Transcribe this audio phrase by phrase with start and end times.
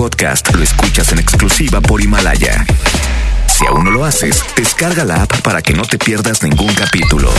[0.00, 2.64] podcast lo escuchas en exclusiva por Himalaya.
[3.46, 7.30] Si aún no lo haces, descarga la app para que no te pierdas ningún capítulo.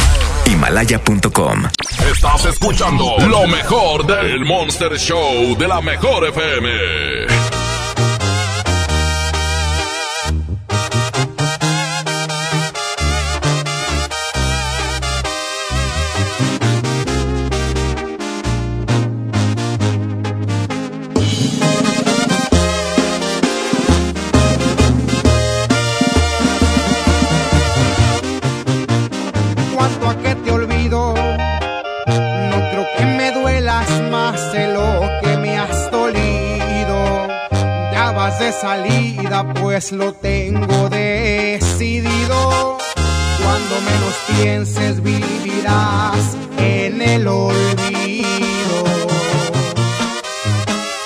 [0.45, 1.63] Himalaya.com.
[2.11, 7.80] Estás escuchando lo mejor del Monster Show de la Mejor FM.
[39.71, 42.77] Pues lo tengo decidido.
[43.41, 48.75] Cuando menos pienses vivirás en el olvido.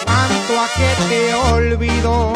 [0.04, 2.34] Cuanto a que te olvido,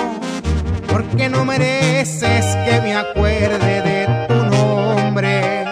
[0.88, 5.66] porque no mereces que me acuerde de tu nombre,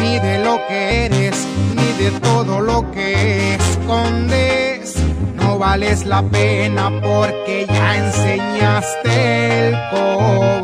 [0.00, 1.36] ni de lo que eres,
[1.76, 4.34] ni de todo lo que escondes
[5.58, 10.63] vales la pena porque ya enseñaste el cobre.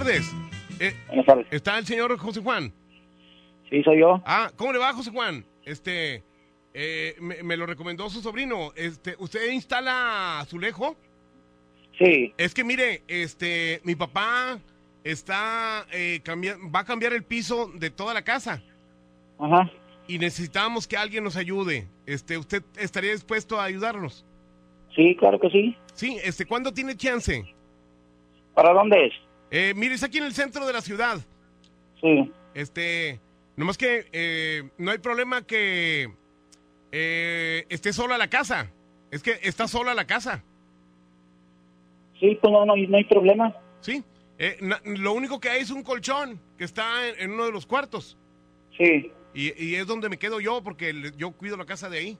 [0.00, 0.34] Tardes.
[0.80, 1.46] Eh, Buenas tardes.
[1.50, 2.72] ¿Está el señor José Juan?
[3.68, 4.22] Sí, soy yo.
[4.24, 5.44] Ah, ¿cómo le va, José Juan?
[5.64, 6.24] Este,
[6.72, 8.72] eh, me, lo recomendó su sobrino.
[8.76, 10.96] Este, ¿usted instala azulejo?
[11.98, 12.32] Sí.
[12.38, 14.58] Es que mire, este, mi papá
[15.04, 16.20] está eh,
[16.74, 18.62] va a cambiar el piso de toda la casa.
[19.38, 19.70] Ajá.
[20.08, 21.88] Y necesitamos que alguien nos ayude.
[22.06, 24.24] Este, ¿usted estaría dispuesto a ayudarnos?
[24.96, 25.76] Sí, claro que sí.
[25.92, 27.44] Sí, este, ¿cuándo tiene chance?
[28.54, 29.29] ¿Para dónde es?
[29.50, 31.18] Eh, mire, es aquí en el centro de la ciudad.
[32.00, 32.32] Sí.
[32.54, 33.20] Este,
[33.56, 36.10] nomás que eh, no hay problema que
[36.92, 38.70] eh, esté sola la casa.
[39.10, 40.44] Es que está sola la casa.
[42.20, 43.54] Sí, pues no, no, hay problema.
[43.80, 44.04] Sí.
[44.38, 48.16] Eh, lo único que hay es un colchón que está en, uno de los cuartos.
[48.76, 49.10] Sí.
[49.34, 52.18] Y, y, es donde me quedo yo porque yo cuido la casa de ahí.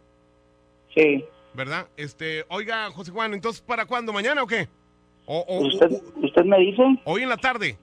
[0.94, 1.24] Sí.
[1.54, 1.88] ¿verdad?
[1.96, 4.12] Este, oiga, José Juan, entonces, ¿para cuándo?
[4.12, 4.68] ¿Mañana o qué?
[5.32, 6.82] O, ¿Usted, ¿Usted me dice?
[7.04, 7.78] Hoy en la tarde.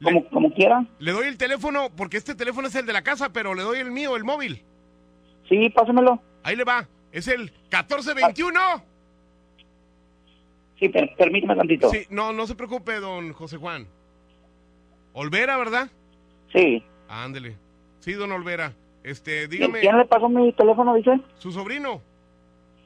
[0.00, 0.86] Como, como quiera.
[1.00, 3.80] Le doy el teléfono, porque este teléfono es el de la casa, pero le doy
[3.80, 4.62] el mío, el móvil.
[5.48, 6.22] Sí, pásamelo.
[6.44, 6.86] Ahí le va.
[7.10, 8.60] Es el 1421.
[10.78, 11.90] Sí, permíteme tantito.
[11.90, 13.88] Sí, no, no se preocupe, don José Juan.
[15.12, 15.90] Olvera, ¿verdad?
[16.54, 16.84] Sí.
[17.08, 17.56] Ándele.
[17.98, 18.72] Sí, don Olvera.
[19.02, 21.20] Este, ¿Quién, dígame, quién le pasó mi teléfono, dice?
[21.38, 22.00] su sobrino.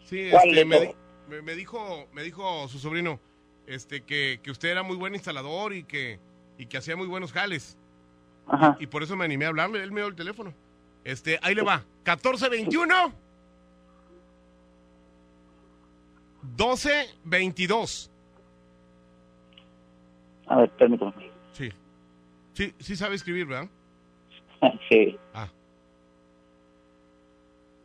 [0.04, 3.20] Sí, ¿Cuál este, me- me dijo, me dijo su sobrino,
[3.66, 6.18] este, que, que usted era muy buen instalador y que,
[6.58, 7.76] y que hacía muy buenos jales.
[8.46, 8.76] Ajá.
[8.78, 10.54] Y por eso me animé a hablarle, él me dio el teléfono.
[11.04, 11.78] Este, ahí le va.
[12.04, 13.24] 1421
[16.58, 18.10] 1222.
[20.46, 21.30] A ver, permítame.
[21.52, 21.70] Sí.
[22.52, 23.68] Sí, sí sabe escribir, ¿verdad?
[24.88, 25.18] Sí.
[25.34, 25.48] Ah.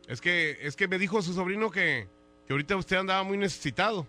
[0.08, 2.08] Es que, es que me dijo su sobrino que,
[2.46, 4.06] que ahorita usted andaba muy necesitado.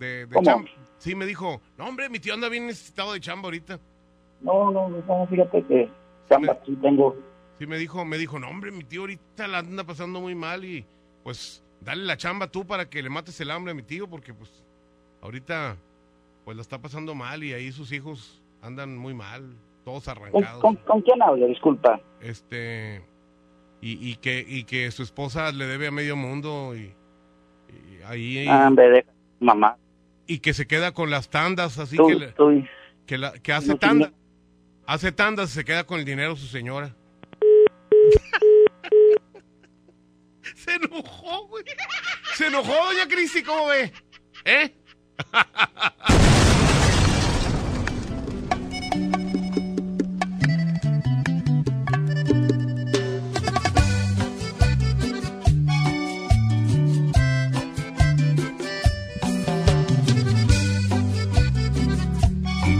[0.00, 0.64] De, de ¿Cómo?
[0.98, 3.78] Sí, me dijo, no hombre, mi tío anda bien necesitado de chamba ahorita.
[4.40, 5.90] No, no, no, fíjate que
[6.28, 7.16] chamba sí tengo.
[7.58, 10.64] Sí, me dijo, me dijo, no hombre, mi tío ahorita la anda pasando muy mal
[10.64, 10.84] y
[11.22, 14.32] pues dale la chamba tú para que le mates el hambre a mi tío porque
[14.32, 14.64] pues
[15.20, 15.76] ahorita
[16.46, 19.54] pues la está pasando mal y ahí sus hijos andan muy mal,
[19.84, 20.62] todos ¿Con, arrancados.
[20.62, 21.46] con, con quién hablo?
[21.46, 22.00] Disculpa.
[22.22, 23.02] este
[23.82, 26.94] y, y que y que su esposa le debe a medio mundo y,
[27.68, 29.04] y ahí Ah, hombre,
[29.40, 29.76] mamá.
[30.32, 32.64] Y que se queda con las tandas así que, le- tú,
[33.06, 34.12] que, la- que hace No, tandas
[34.86, 36.94] hace tandas y se queda con el dinero su señora.
[40.54, 41.64] Se enojó güey.
[42.36, 43.92] Se enojó doña Cristi cómo ve
[44.44, 44.74] eh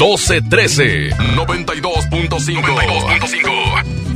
[0.00, 4.09] 1213 92.5 92.5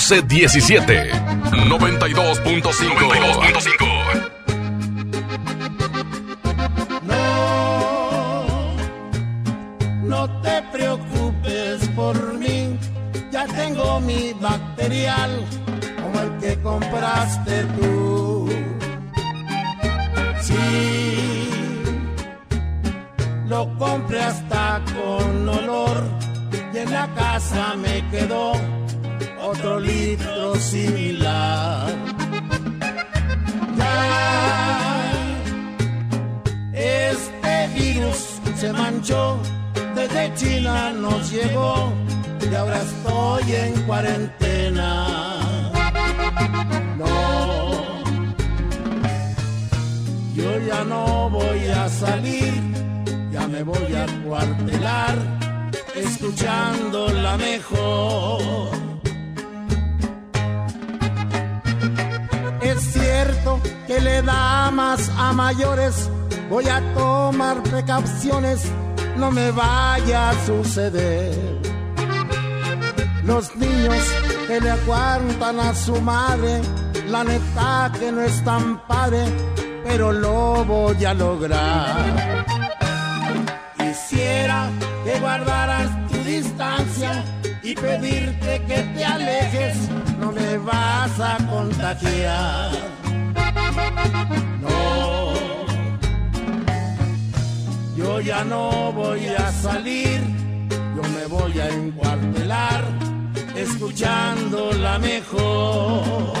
[0.00, 1.12] 1217
[1.52, 3.89] 92.5 92.5
[38.60, 39.38] se manchó,
[39.94, 41.94] desde China nos llegó
[42.42, 45.06] y ahora estoy en cuarentena.
[46.98, 48.04] No,
[50.34, 52.52] yo ya no voy a salir,
[53.32, 55.16] ya me voy a cuartelar,
[55.94, 58.72] escuchando la mejor.
[62.60, 66.10] Es cierto que le da más a mayores,
[66.50, 68.60] voy a tomar precauciones,
[69.16, 71.32] no me vaya a suceder.
[73.22, 74.04] Los niños
[74.48, 76.60] que le aguantan a su madre,
[77.08, 79.24] la neta que no es tan padre,
[79.84, 82.44] pero lo voy a lograr.
[83.78, 84.68] Quisiera
[85.04, 87.24] que guardaras tu distancia
[87.62, 89.76] y pedirte que te alejes,
[90.18, 92.90] no me vas a contagiar.
[98.00, 100.20] Yo ya no voy a salir,
[100.96, 102.84] yo me voy a encuartelar,
[103.54, 106.32] escuchando la mejor.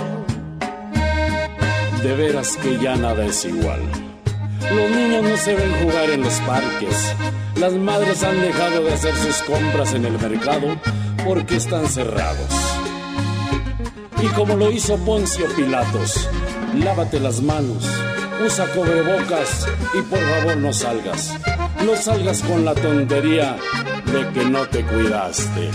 [2.02, 3.82] De veras que ya nada es igual.
[4.74, 7.14] Los niños no se ven jugar en los parques.
[7.56, 10.68] Las madres han dejado de hacer sus compras en el mercado
[11.26, 12.52] porque están cerrados.
[14.22, 16.28] Y como lo hizo Poncio Pilatos,
[16.74, 17.84] lávate las manos,
[18.40, 21.34] usa cubrebocas y por favor no salgas.
[21.84, 23.56] No salgas con la tontería
[24.06, 25.70] de que no te cuidaste.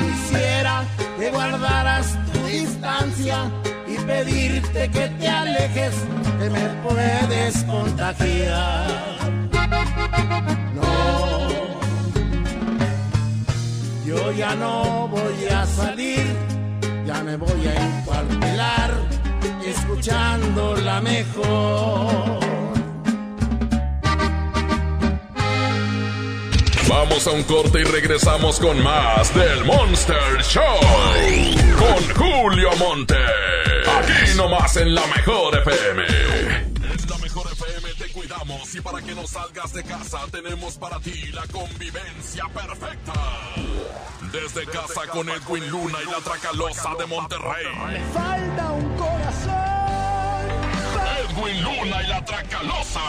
[0.00, 0.84] Quisiera
[1.18, 3.50] que guardaras tu distancia
[3.86, 5.94] y pedirte que te alejes,
[6.38, 8.86] que me puedes contagiar.
[10.74, 11.48] No,
[14.06, 16.27] yo ya no voy a salir,
[17.28, 18.90] me voy a encuartelar,
[19.62, 22.38] escuchando la mejor.
[26.88, 30.62] Vamos a un corte y regresamos con más del Monster Show.
[31.76, 33.16] Con Julio Monte.
[33.98, 36.67] Aquí nomás en la mejor FM.
[38.78, 43.12] Y para que no salgas de casa tenemos para ti la convivencia perfecta.
[44.32, 47.66] Desde casa con Edwin Luna y la Tracalosa de Monterrey.
[48.12, 49.54] Falta un corazón.
[51.28, 53.00] Edwin Luna y la Tracalosa.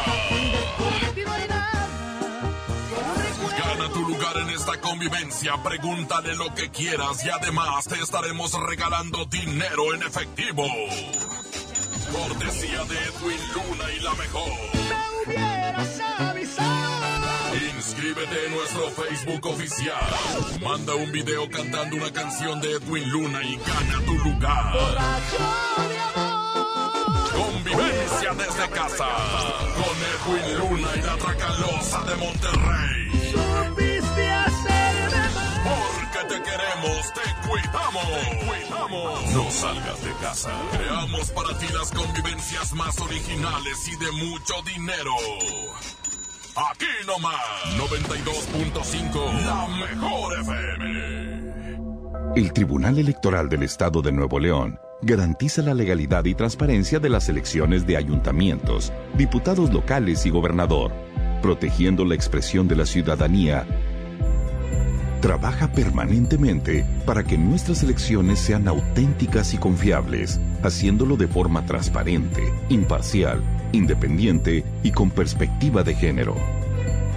[3.58, 9.26] Gana tu lugar en esta convivencia, pregúntale lo que quieras y además te estaremos regalando
[9.26, 10.64] dinero en efectivo.
[12.12, 14.52] Cortesía de Edwin Luna y la mejor.
[14.74, 17.00] Me hubieras avisado.
[17.76, 19.96] Inscríbete en nuestro Facebook oficial.
[20.62, 24.74] Manda un video cantando una canción de Edwin Luna y gana tu lugar.
[27.32, 29.08] Convivencia desde casa.
[29.76, 33.32] Con Edwin Luna y la Tracalosa de Monterrey.
[33.32, 35.62] Supiste hacerme mal.
[35.64, 38.06] Porque te queremos, te cuidamos.
[38.48, 39.34] Cuidamos.
[39.34, 40.52] No salgas de casa.
[40.72, 45.12] Creamos para ti las convivencias más originales y de mucho dinero.
[46.72, 47.40] Aquí nomás,
[47.78, 51.20] 92.5, la mejor FM.
[52.36, 57.30] El Tribunal Electoral del Estado de Nuevo León garantiza la legalidad y transparencia de las
[57.30, 60.92] elecciones de ayuntamientos, diputados locales y gobernador,
[61.42, 63.66] protegiendo la expresión de la ciudadanía.
[65.22, 73.42] Trabaja permanentemente para que nuestras elecciones sean auténticas y confiables, haciéndolo de forma transparente, imparcial,
[73.74, 76.36] independiente y con perspectiva de género.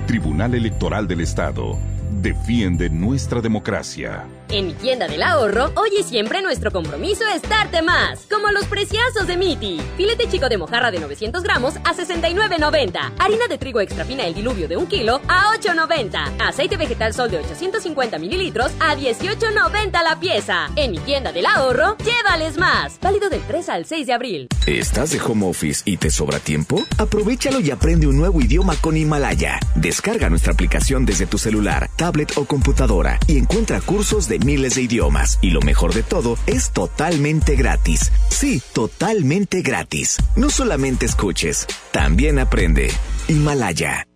[0.06, 1.78] Tribunal Electoral del Estado.
[2.20, 4.24] Defiende nuestra democracia.
[4.52, 8.26] En mi tienda del ahorro, hoy y siempre nuestro compromiso es darte más.
[8.30, 9.80] Como los preciosos de Miti.
[9.96, 13.14] Filete chico de mojarra de 900 gramos a 69.90.
[13.18, 16.34] Harina de trigo extra fina el diluvio de un kilo a 8.90.
[16.38, 20.68] Aceite vegetal sol de 850 mililitros a 18.90 la pieza.
[20.76, 23.00] En mi tienda del ahorro, llévales más.
[23.00, 24.48] Válido del 3 al 6 de abril.
[24.66, 26.84] ¿Estás de home office y te sobra tiempo?
[26.98, 29.58] Aprovechalo y aprende un nuevo idioma con Himalaya.
[29.76, 34.82] Descarga nuestra aplicación desde tu celular, tablet o computadora y encuentra cursos de miles de
[34.82, 35.38] idiomas.
[35.40, 38.12] Y lo mejor de todo, es totalmente gratis.
[38.30, 40.16] Sí, totalmente gratis.
[40.36, 42.90] No solamente escuches, también aprende.
[43.28, 44.06] Himalaya.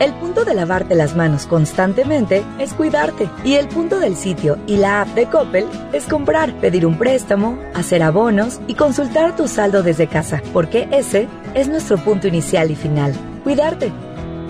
[0.00, 3.30] El punto de lavarte las manos constantemente es cuidarte.
[3.44, 7.58] Y el punto del sitio y la app de Coppel es comprar, pedir un préstamo,
[7.74, 12.76] hacer abonos y consultar tu saldo desde casa, porque ese es nuestro punto inicial y
[12.76, 13.14] final.
[13.44, 13.92] Cuidarte.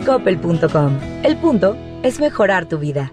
[0.07, 0.99] Coppel.com.
[1.23, 3.13] El punto es mejorar tu vida.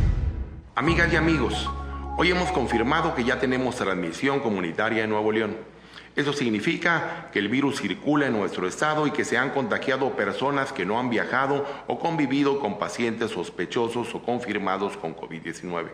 [0.73, 1.69] Amigas y amigos,
[2.17, 5.57] hoy hemos confirmado que ya tenemos transmisión comunitaria en Nuevo León.
[6.15, 10.71] Eso significa que el virus circula en nuestro estado y que se han contagiado personas
[10.71, 15.89] que no han viajado o convivido con pacientes sospechosos o confirmados con COVID-19.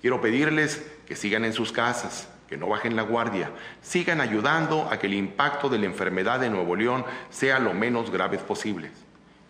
[0.00, 3.50] Quiero pedirles que sigan en sus casas, que no bajen la guardia,
[3.82, 8.12] sigan ayudando a que el impacto de la enfermedad en Nuevo León sea lo menos
[8.12, 8.92] grave posible.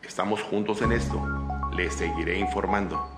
[0.03, 1.23] Estamos juntos en esto.
[1.77, 3.18] Les seguiré informando.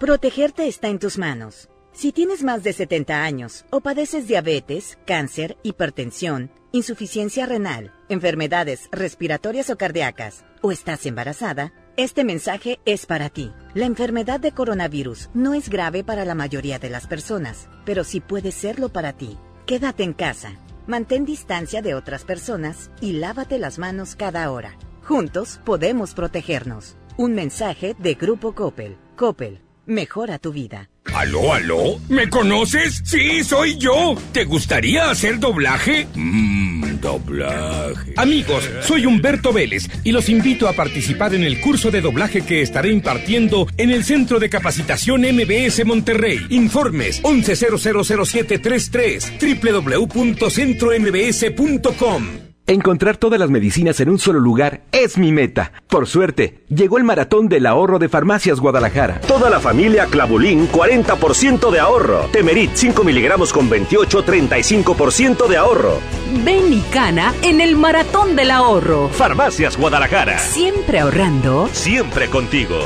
[0.00, 1.68] Protegerte está en tus manos.
[1.92, 9.68] Si tienes más de 70 años o padeces diabetes, cáncer, hipertensión, insuficiencia renal, enfermedades respiratorias
[9.68, 13.52] o cardíacas, o estás embarazada, este mensaje es para ti.
[13.74, 18.20] La enfermedad de coronavirus no es grave para la mayoría de las personas, pero sí
[18.20, 19.36] puede serlo para ti.
[19.66, 20.54] Quédate en casa,
[20.86, 24.78] mantén distancia de otras personas y lávate las manos cada hora.
[25.02, 26.96] Juntos podemos protegernos.
[27.18, 28.96] Un mensaje de Grupo Coppel.
[29.14, 30.88] Coppel mejora tu vida.
[31.14, 31.98] ¿Aló, aló?
[32.08, 33.02] ¿Me conoces?
[33.04, 34.14] Sí, soy yo.
[34.32, 36.06] ¿Te gustaría hacer doblaje?
[36.14, 38.14] Mmm, doblaje.
[38.16, 42.62] Amigos, soy Humberto Vélez y los invito a participar en el curso de doblaje que
[42.62, 46.46] estaré impartiendo en el Centro de Capacitación MBS Monterrey.
[46.50, 52.49] Informes 11000733 www.centrombs.com.
[52.70, 55.72] Encontrar todas las medicinas en un solo lugar es mi meta.
[55.88, 59.20] Por suerte, llegó el maratón del ahorro de Farmacias Guadalajara.
[59.22, 62.28] Toda la familia Clavulín, 40% de ahorro.
[62.30, 65.98] Temerit, 5 miligramos con 28, 35% de ahorro.
[66.44, 69.08] Ven y cana en el maratón del ahorro.
[69.08, 70.38] Farmacias Guadalajara.
[70.38, 71.68] Siempre ahorrando.
[71.72, 72.78] Siempre contigo.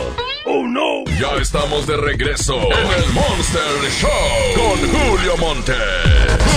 [0.47, 1.05] ¡Oh, no!
[1.21, 4.09] Ya estamos de regreso en el Monster Show
[4.55, 5.75] con Julio Monte.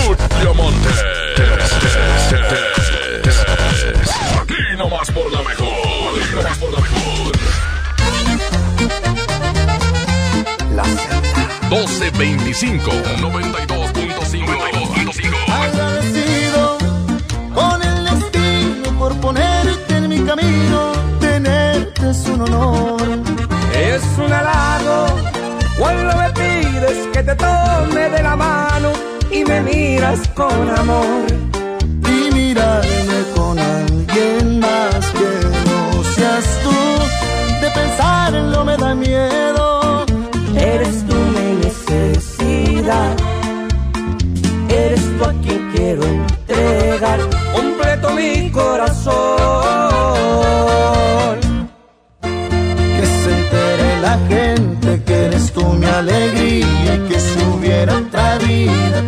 [0.06, 0.88] Julio Monte.
[4.40, 5.68] Aquí nomás por la mejor.
[5.68, 7.32] Aquí nomás por la mejor.
[10.76, 11.18] La Z.
[11.70, 16.78] 1225 92.5 Agradecido
[17.54, 20.92] con el destino por ponerte en mi camino.
[21.20, 23.02] Tenerte es un honor.
[23.74, 25.06] Es un halago
[25.78, 28.92] cuando me pides que te tome de la mano
[29.30, 31.26] y me miras con amor.
[32.08, 33.17] Y mirarme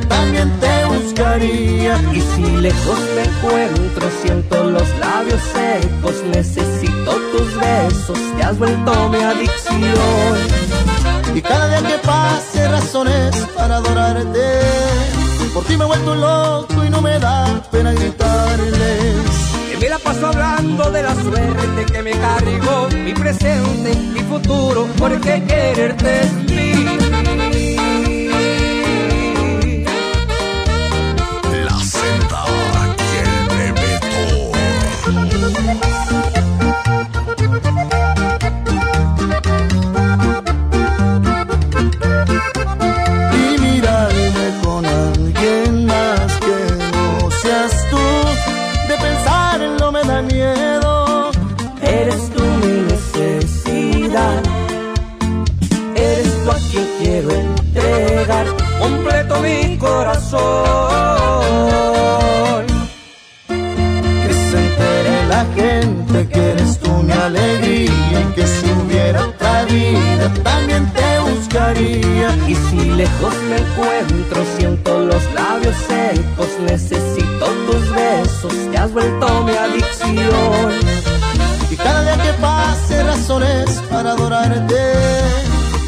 [0.08, 2.00] también te buscaría.
[2.12, 9.08] Y si lejos me encuentro, siento los labios secos, necesito tus besos, te has vuelto
[9.08, 10.38] mi adicción.
[11.34, 14.40] Y cada día que pase razones para adorarte.
[15.54, 19.50] Por ti me he vuelto loco y no me da pena gritarles.
[19.80, 25.42] Me la paso hablando de la suerte que me cargó mi presente, mi futuro, porque
[25.44, 26.99] quererte es vivir.
[72.54, 80.72] Lejos me encuentro, siento los labios secos, necesito tus besos, te has vuelto mi adicción.
[81.70, 84.74] Y cada día que pase razones para adorarte,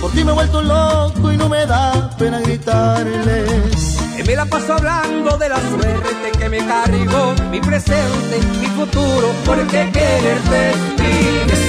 [0.00, 3.98] por ti me he vuelto loco y no me da pena gritarles.
[4.18, 9.32] Y me la paso hablando de la suerte que me cargó, mi presente, mi futuro,
[9.44, 11.61] porque quererte entere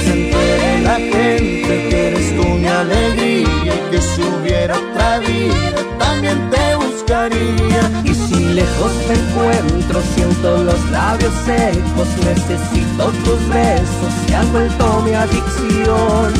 [0.84, 6.74] la gente que eres tú mi alegría y que si hubiera otra vida también te
[6.76, 7.82] buscaría.
[8.04, 15.02] Y si lejos me encuentro, siento los labios secos, necesito tus besos, te has vuelto
[15.02, 16.32] mi adicción.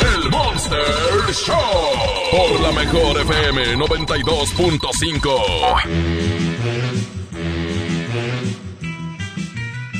[0.00, 0.78] El Monster
[1.32, 1.54] Show.
[2.30, 5.30] Por la mejor FM 92.5.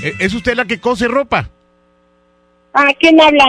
[0.03, 1.51] ¿E- ¿Es usted la que cose ropa?
[2.89, 3.45] ¿A quién habla?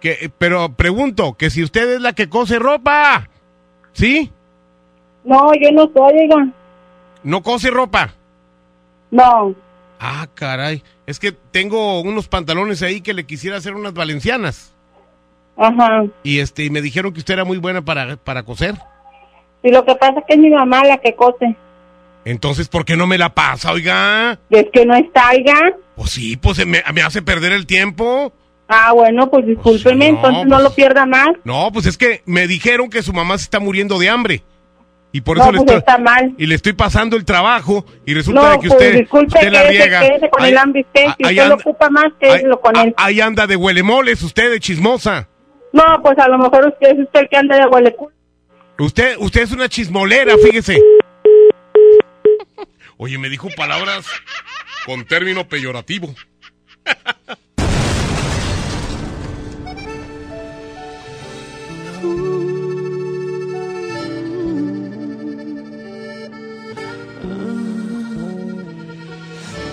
[0.00, 3.28] Que, pero pregunto, que si usted es la que cose ropa,
[3.92, 4.30] ¿sí?
[5.22, 6.48] No, yo no soy, oiga.
[7.22, 8.14] ¿No cose ropa?
[9.10, 9.54] No.
[10.00, 10.82] Ah, caray.
[11.06, 14.74] Es que tengo unos pantalones ahí que le quisiera hacer unas valencianas.
[15.58, 16.04] Ajá.
[16.22, 18.76] Y este, y me dijeron que usted era muy buena para, para coser.
[19.62, 21.54] Y lo que pasa es que es mi mamá la que cose.
[22.24, 24.38] Entonces, ¿por qué no me la pasa, oiga?
[24.48, 25.76] ¿Es que no está, oiga?
[25.96, 28.32] Pues sí, pues me, me hace perder el tiempo.
[28.68, 31.28] Ah, bueno, pues discúlpeme, no, entonces no pues- lo pierda más.
[31.44, 34.42] No, pues es que me dijeron que su mamá se está muriendo de hambre.
[35.12, 36.34] Y por No, eso le pues estoy, está mal.
[36.38, 39.52] y le estoy pasando el trabajo y resulta No, de que pues usted, disculpe, usted
[39.52, 40.00] la quédese, riega.
[40.00, 41.04] quédese con Ahí- el usted.
[41.04, 42.94] Si usted lo anda- ocupa más, quédeselo con él.
[42.96, 45.28] Ahí anda de huelemoles usted, de chismosa.
[45.72, 48.12] No, pues a lo mejor usted es usted el que anda de hueleculo.
[48.78, 50.80] Usted, usted es una chismolera, fíjese.
[52.96, 54.06] Oye, me dijo palabras
[54.86, 56.14] con término peyorativo.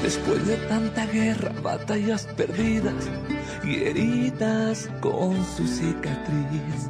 [0.04, 3.10] Después de tanta guerra, batallas perdidas
[3.64, 6.90] y heridas con su cicatriz.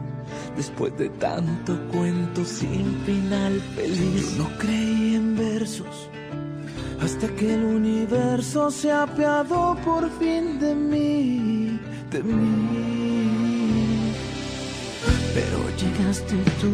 [0.55, 4.37] Después de tanto cuento sin final feliz.
[4.37, 6.09] Yo no creí en versos
[7.03, 11.79] hasta que el universo se apiadó por fin de mí,
[12.11, 13.60] de mí.
[15.33, 16.71] Pero llegaste tú,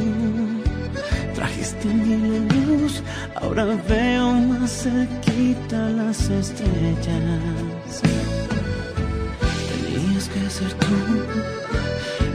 [1.36, 3.04] trajiste mi luz,
[3.36, 8.02] ahora veo más cerquita las estrellas.
[9.70, 10.96] Tenías que ser tú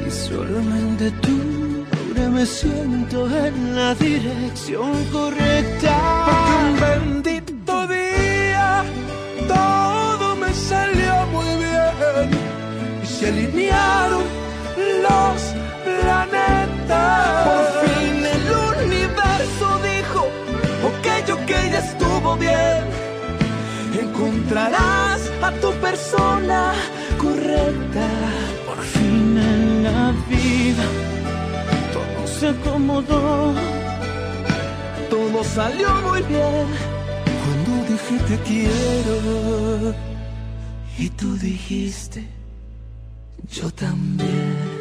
[0.06, 1.84] y solamente tú.
[2.14, 6.24] Ahora me siento en la dirección correcta.
[6.26, 8.84] Porque un bendito día
[9.48, 12.30] todo me salió muy bien
[13.02, 14.22] y se alinearon
[15.02, 15.61] los
[17.44, 18.46] Por fin el
[18.84, 20.20] universo dijo,
[20.90, 22.84] ok, ok, ya estuvo bien.
[24.00, 26.72] Encontrarás a tu persona
[27.18, 28.06] correcta.
[28.66, 30.84] Por fin en la vida
[31.92, 33.54] todo se acomodó.
[35.08, 36.66] Todo salió muy bien
[37.42, 39.94] cuando dije te quiero.
[40.98, 42.26] Y tú dijiste,
[43.48, 44.71] yo también.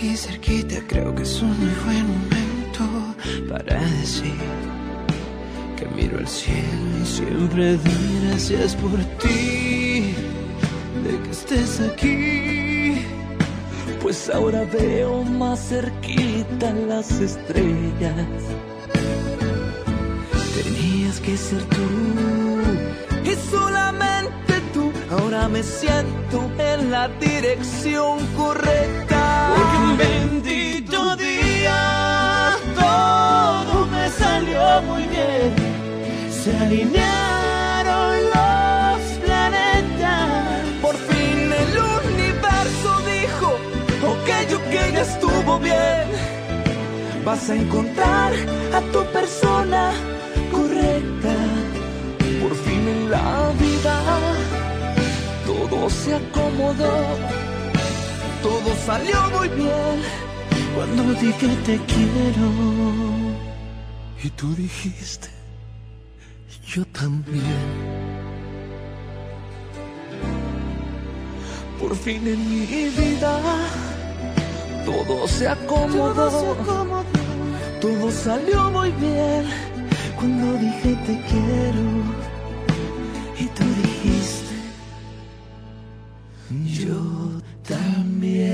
[0.00, 3.14] Aquí cerquita, creo que es un muy buen momento
[3.50, 4.32] para decir
[5.76, 10.14] que miro al cielo y siempre doy gracias por ti,
[11.04, 13.02] de que estés aquí.
[14.00, 18.26] Pues ahora veo más cerquita las estrellas.
[20.54, 22.39] Tenías que ser tú
[25.48, 29.52] me siento en la dirección correcta.
[29.54, 35.54] Porque un bendito día todo me salió muy bien.
[36.30, 40.60] Se alinearon los planetas.
[40.82, 43.48] Por fin el universo dijo,
[44.12, 46.06] ok, ok, ya estuvo bien.
[47.24, 48.32] Vas a encontrar
[48.74, 49.92] a tu persona
[50.50, 51.34] correcta.
[52.42, 53.69] Por fin en la vida
[55.80, 56.92] todo se acomodó,
[58.42, 59.96] todo salió muy bien
[60.74, 62.48] cuando dije te quiero.
[64.22, 65.28] Y tú dijiste,
[66.66, 67.70] yo también.
[71.80, 73.40] Por fin en mi vida
[74.84, 77.04] todo se acomodó, todo, se acomodó.
[77.80, 79.46] todo salió muy bien
[80.18, 82.29] cuando dije te quiero.
[86.50, 88.50] Yo también.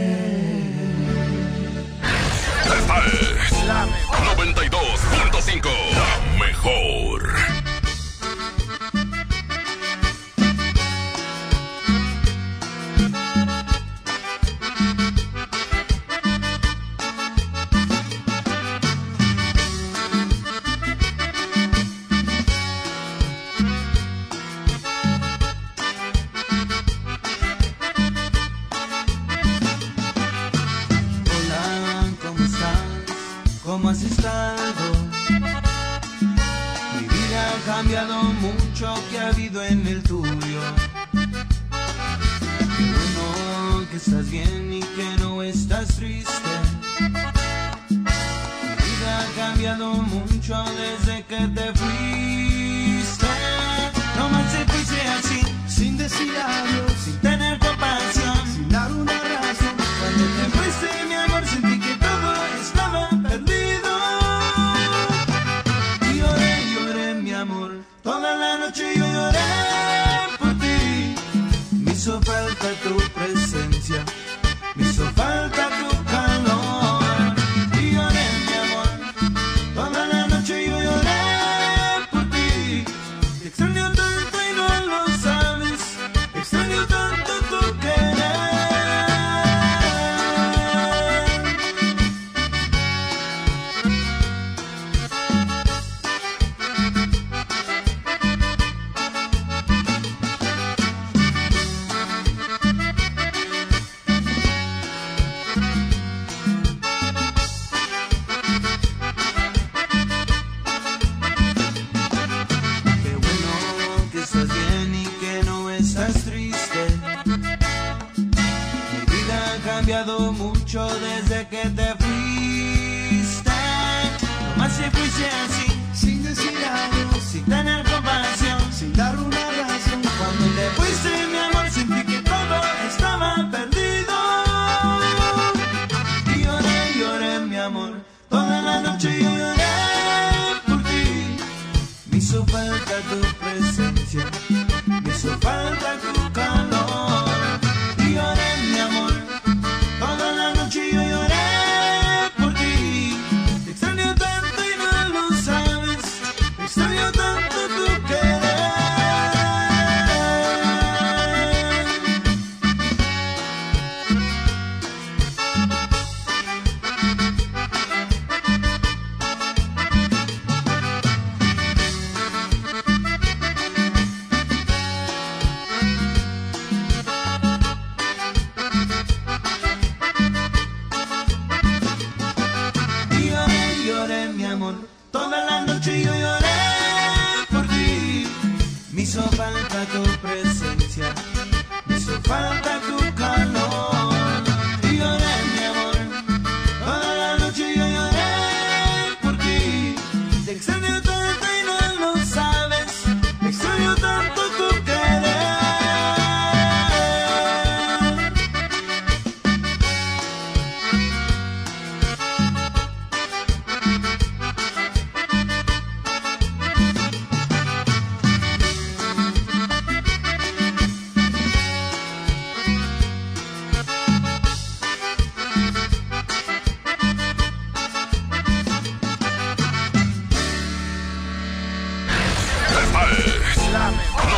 [2.63, 3.87] Esta es la
[4.35, 7.33] 92.5, la mejor.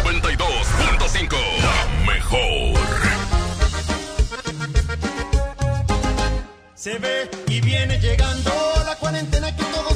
[0.08, 1.36] 92.5.
[1.60, 2.78] La mejor.
[6.74, 8.50] Se ve y viene llegando
[8.86, 9.87] la cuarentena que todo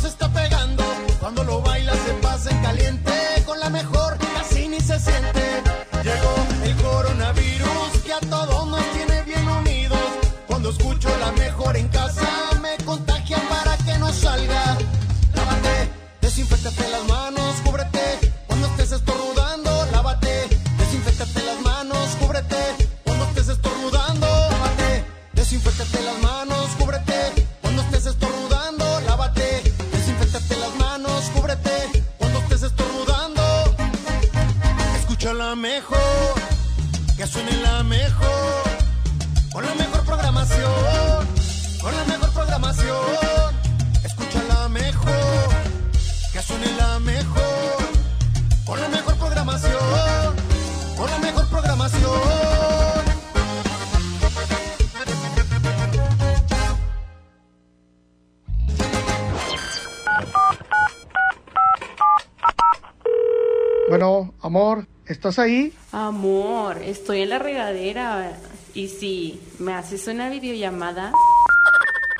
[65.22, 65.72] ¿estás ahí?
[65.92, 68.32] Amor, estoy en la regadera.
[68.74, 71.12] Y si me haces una videollamada.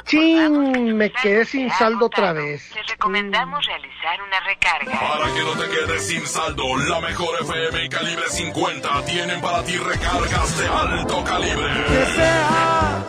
[0.04, 0.96] ¡Chin!
[0.96, 2.70] Me quedé sin saldo otra vez.
[2.72, 5.00] Te recomendamos realizar una recarga.
[5.00, 9.64] Para que no te quedes sin saldo, la mejor FM y calibre 50 tienen para
[9.64, 11.84] ti recargas de alto calibre.
[11.88, 13.04] Que sea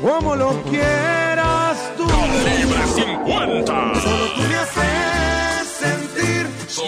[0.00, 2.06] como lo quieras tú.
[2.06, 4.00] Calibre 50.
[4.00, 4.42] Solo tú.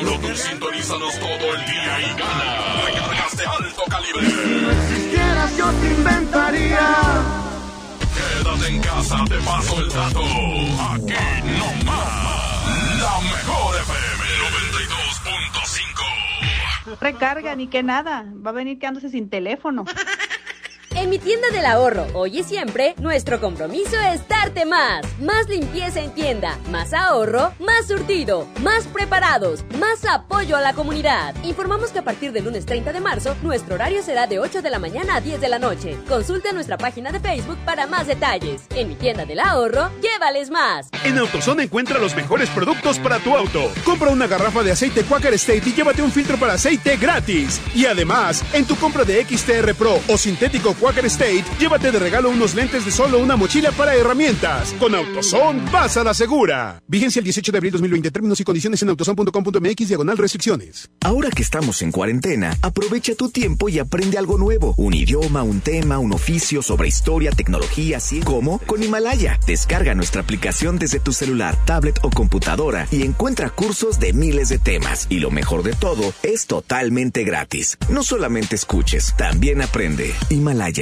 [0.00, 2.84] Solo tú sintonízanos todo el día y gana.
[2.86, 4.26] Recargas de alto calibre.
[4.88, 6.88] Si quieras yo te inventaría.
[8.16, 10.20] Quédate en casa, te paso el dato.
[10.22, 11.12] Aquí
[11.58, 12.98] no más.
[12.98, 14.24] La mejor FM
[16.86, 16.98] 92.5.
[16.98, 18.24] Recarga, ni que nada.
[18.34, 19.84] Va a venir quedándose sin teléfono.
[21.00, 25.00] En mi tienda del ahorro, hoy y siempre, nuestro compromiso es darte más.
[25.18, 31.34] Más limpieza en tienda, más ahorro, más surtido, más preparados, más apoyo a la comunidad.
[31.42, 34.68] Informamos que a partir del lunes 30 de marzo, nuestro horario será de 8 de
[34.68, 35.96] la mañana a 10 de la noche.
[36.06, 38.60] Consulta nuestra página de Facebook para más detalles.
[38.74, 40.90] En mi tienda del ahorro, llévales más.
[41.02, 43.72] En AutoZone encuentra los mejores productos para tu auto.
[43.86, 47.58] Compra una garrafa de aceite Quaker State y llévate un filtro para aceite gratis.
[47.74, 52.30] Y además, en tu compra de XTR Pro o sintético Quaker State, llévate de regalo
[52.30, 54.74] unos lentes de solo una mochila para herramientas.
[54.80, 56.82] Con AutoZone, vas la segura.
[56.88, 58.10] Vigencia el 18 de abril 2020.
[58.10, 60.90] Términos y condiciones en autozone.com.mx diagonal restricciones.
[61.00, 64.74] Ahora que estamos en cuarentena, aprovecha tu tiempo y aprende algo nuevo.
[64.78, 69.38] Un idioma, un tema, un oficio sobre historia, tecnología, así como con Himalaya.
[69.46, 74.58] Descarga nuestra aplicación desde tu celular, tablet o computadora y encuentra cursos de miles de
[74.58, 75.06] temas.
[75.08, 77.78] Y lo mejor de todo, es totalmente gratis.
[77.88, 80.12] No solamente escuches, también aprende.
[80.30, 80.79] Himalaya.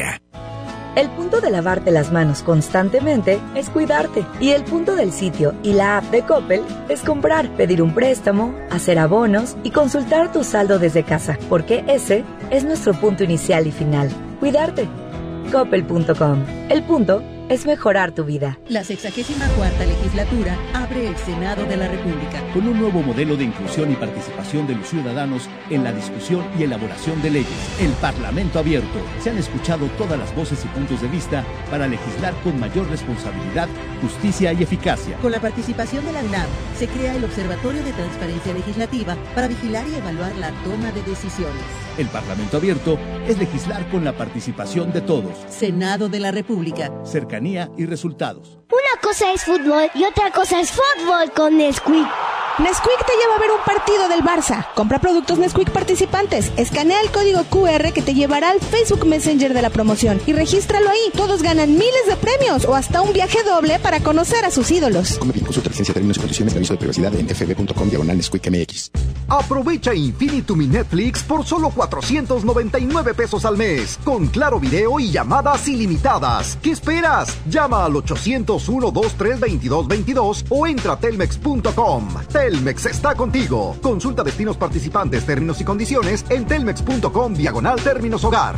[0.97, 4.25] El punto de lavarte las manos constantemente es cuidarte.
[4.41, 8.53] Y el punto del sitio y la app de Coppel es comprar, pedir un préstamo,
[8.71, 11.39] hacer abonos y consultar tu saldo desde casa.
[11.49, 14.11] Porque ese es nuestro punto inicial y final.
[14.41, 14.89] Cuidarte.
[15.53, 16.45] Coppel.com.
[16.69, 18.59] El punto es mejorar tu vida.
[18.69, 22.43] La 64 legislatura abre el Senado de la República.
[22.53, 26.65] Con un nuevo modelo de inclusión y participación de los ciudadanos en la discusión y
[26.65, 27.81] elaboración de leyes.
[27.81, 28.99] El Parlamento abierto.
[29.21, 33.69] Se han escuchado todas las voces y puntos de vista para legislar con mayor responsabilidad,
[34.03, 35.17] justicia y eficacia.
[35.17, 39.87] Con la participación de la UNAM, se crea el Observatorio de Transparencia Legislativa para vigilar
[39.89, 41.63] y evaluar la toma de decisiones.
[41.97, 45.33] El Parlamento abierto es legislar con la participación de todos.
[45.49, 46.93] Senado de la República.
[47.77, 48.59] Y resultados.
[48.71, 52.09] Una cosa es fútbol y otra cosa es fútbol con Nesquik.
[52.59, 54.67] Nesquik te lleva a ver un partido del Barça.
[54.75, 56.51] Compra productos Nesquik participantes.
[56.57, 60.91] Escanea el código QR que te llevará al Facebook Messenger de la promoción y regístralo
[60.91, 61.13] ahí.
[61.17, 65.19] Todos ganan miles de premios o hasta un viaje doble para conocer a sus ídolos.
[65.19, 68.51] Come bien, consulta licencia, términos y condiciones de aviso de privacidad en fb.com diagonal Nesquik
[68.51, 68.91] MX.
[69.29, 75.69] Aprovecha Infinitum y Netflix por solo 499 pesos al mes, con claro video y llamadas
[75.69, 76.59] ilimitadas.
[76.61, 77.37] ¿Qué esperas?
[77.49, 82.09] Llama al 801-232222 o entra a telmex.com.
[82.49, 83.77] Telmex está contigo.
[83.83, 88.55] Consulta destinos participantes, términos y condiciones en telmex.com diagonal términos hogar.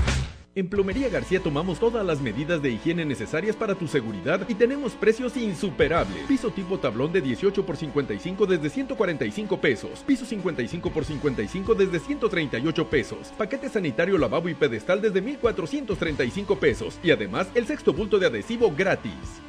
[0.55, 4.93] En Plomería García tomamos todas las medidas de higiene necesarias para tu seguridad y tenemos
[4.93, 6.22] precios insuperables.
[6.28, 10.05] Piso tipo tablón de 18 por 55 desde 145 pesos.
[10.07, 13.32] Piso 55 por 55 desde 138 pesos.
[13.36, 17.01] Paquete sanitario lavabo y pedestal desde 1435 pesos.
[17.03, 19.41] Y además el sexto bulto de adhesivo gratis.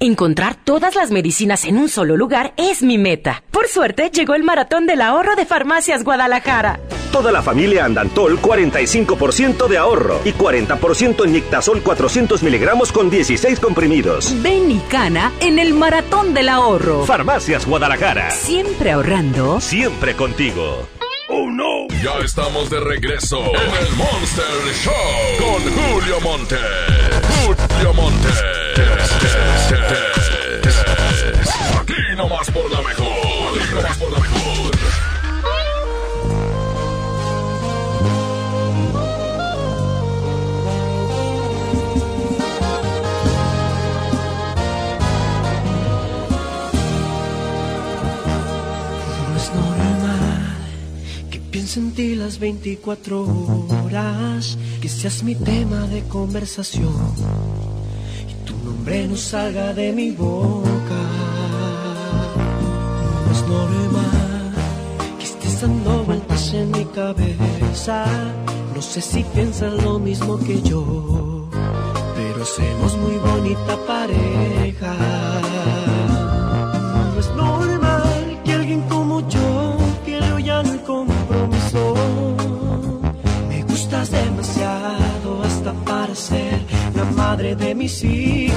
[0.00, 3.42] Encontrar todas las medicinas en un solo lugar es mi meta.
[3.50, 6.80] Por suerte, llegó el maratón del ahorro de Farmacias Guadalajara.
[7.12, 13.60] Toda la familia Andantol 45% de ahorro y 40% en Nictasol 400 miligramos con 16
[13.60, 14.34] comprimidos.
[14.42, 17.04] Ven y cana en el maratón del ahorro.
[17.06, 18.32] Farmacias Guadalajara.
[18.32, 19.60] Siempre ahorrando.
[19.60, 20.88] Siempre contigo.
[21.28, 21.86] ¡Oh, no!
[22.02, 24.44] Ya estamos de regreso en el Monster
[24.82, 24.92] Show
[25.38, 26.56] con Julio Monte.
[27.46, 28.28] Julio Monte.
[32.16, 33.58] Nomás por la mejor.
[33.60, 34.70] Aquí nomás por la mejor.
[49.28, 50.56] No es normal
[51.30, 56.94] que piense en ti las 24 horas, que seas mi tema de conversación
[58.30, 60.73] y tu nombre no salga de mi boca.
[63.44, 64.54] Es normal
[65.18, 68.06] que estés dando vueltas en mi cabeza.
[68.74, 71.50] No sé si piensas lo mismo que yo,
[72.16, 74.94] pero hacemos muy bonita pareja.
[77.12, 79.76] No es normal que alguien como yo
[80.06, 81.94] quiera ya no hay compromiso.
[83.50, 86.64] Me gustas demasiado hasta para ser
[86.94, 88.54] la madre de mis hijos.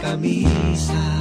[0.00, 1.19] Camisa.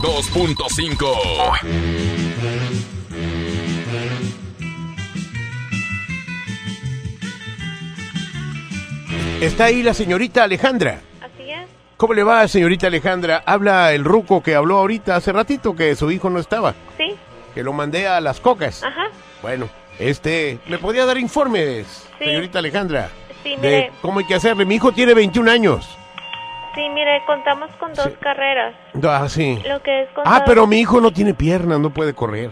[0.00, 2.18] 92.5.
[9.40, 11.00] Está ahí la señorita Alejandra.
[11.20, 11.68] Así es.
[11.96, 13.42] ¿Cómo le va, señorita Alejandra?
[13.46, 16.74] Habla el ruco que habló ahorita hace ratito que su hijo no estaba.
[16.96, 17.14] Sí.
[17.54, 18.82] Que lo mandé a las cocas.
[18.82, 19.06] Ajá.
[19.42, 19.68] Bueno,
[19.98, 21.86] este, ¿me podía dar informes,
[22.18, 22.24] Sí.
[22.24, 23.10] señorita Alejandra?
[23.42, 23.92] Sí, De mire.
[24.02, 24.64] cómo hay que hacerle.
[24.64, 25.88] Mi hijo tiene 21 años.
[26.78, 28.72] Sí, mire, contamos con dos carreras.
[29.02, 29.60] Ah, sí.
[29.68, 32.50] Lo que es Ah, contador- pero mi hijo no tiene piernas, no puede correr.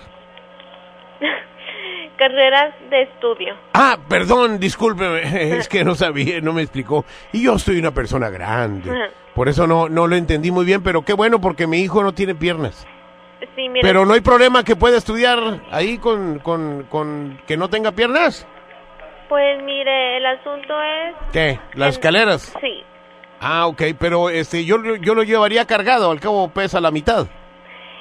[2.19, 3.55] carreras de estudio.
[3.75, 5.21] Ah, perdón, discúlpeme,
[5.59, 7.05] es que no sabía, no me explicó.
[7.33, 8.91] Y yo soy una persona grande.
[9.35, 12.13] Por eso no, no lo entendí muy bien, pero qué bueno porque mi hijo no
[12.13, 12.87] tiene piernas.
[13.55, 13.81] Sí, mire.
[13.83, 15.39] Pero no hay problema que pueda estudiar
[15.71, 18.47] ahí con, con, con que no tenga piernas.
[19.29, 21.15] Pues mire, el asunto es...
[21.33, 21.59] ¿Qué?
[21.75, 22.55] ¿Las escaleras?
[22.61, 22.83] Sí.
[23.41, 27.27] Ah, ok, pero este, yo, lo- yo lo llevaría cargado, al cabo pesa la mitad.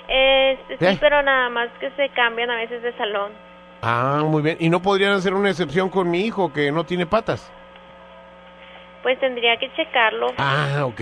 [0.08, 0.58] ¿Qué?
[0.92, 3.32] sí, pero nada más que se cambian a veces de salón.
[3.82, 4.58] Ah, muy bien.
[4.60, 7.52] ¿Y no podrían hacer una excepción con mi hijo que no tiene patas?
[9.04, 10.28] Pues tendría que checarlo.
[10.38, 11.02] Ah, ok.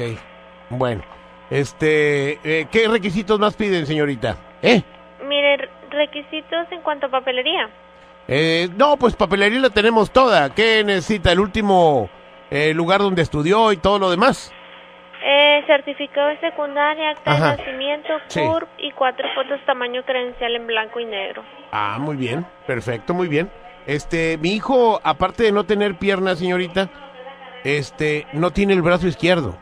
[0.70, 1.02] Bueno,
[1.50, 4.36] este, eh, ¿qué requisitos más piden, señorita?
[4.62, 4.82] ¿Eh?
[5.26, 7.70] Mire, re- requisitos en cuanto a papelería.
[8.28, 10.54] Eh, no, pues papelería la tenemos toda.
[10.54, 11.32] ¿Qué necesita?
[11.32, 12.10] El último
[12.56, 14.54] eh, lugar donde estudió y todo lo demás.
[15.26, 17.52] Eh, certificado de secundaria, acta Ajá.
[17.52, 18.42] de nacimiento, Sí.
[18.42, 21.44] CURP y cuatro fotos tamaño credencial en blanco y negro.
[21.72, 23.50] Ah, muy bien, perfecto, muy bien.
[23.88, 26.90] Este, mi hijo, aparte de no tener piernas, señorita,
[27.64, 29.58] este, no tiene el brazo izquierdo,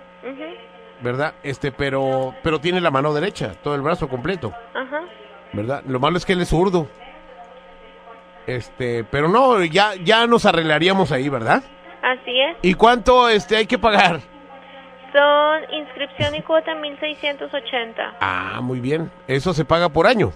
[1.02, 1.34] ¿verdad?
[1.44, 5.02] Este, pero, pero tiene la mano derecha, todo el brazo completo, Ajá.
[5.54, 5.82] ¿verdad?
[5.88, 6.88] Lo malo es que él es zurdo.
[8.48, 11.64] Este, pero no, ya, ya nos arreglaríamos ahí, ¿verdad?
[12.02, 12.58] Así es.
[12.62, 14.20] ¿Y cuánto, este, hay que pagar?
[15.14, 18.14] Son inscripción y cuota 1680.
[18.22, 19.12] Ah, muy bien.
[19.28, 20.32] Eso se paga por año.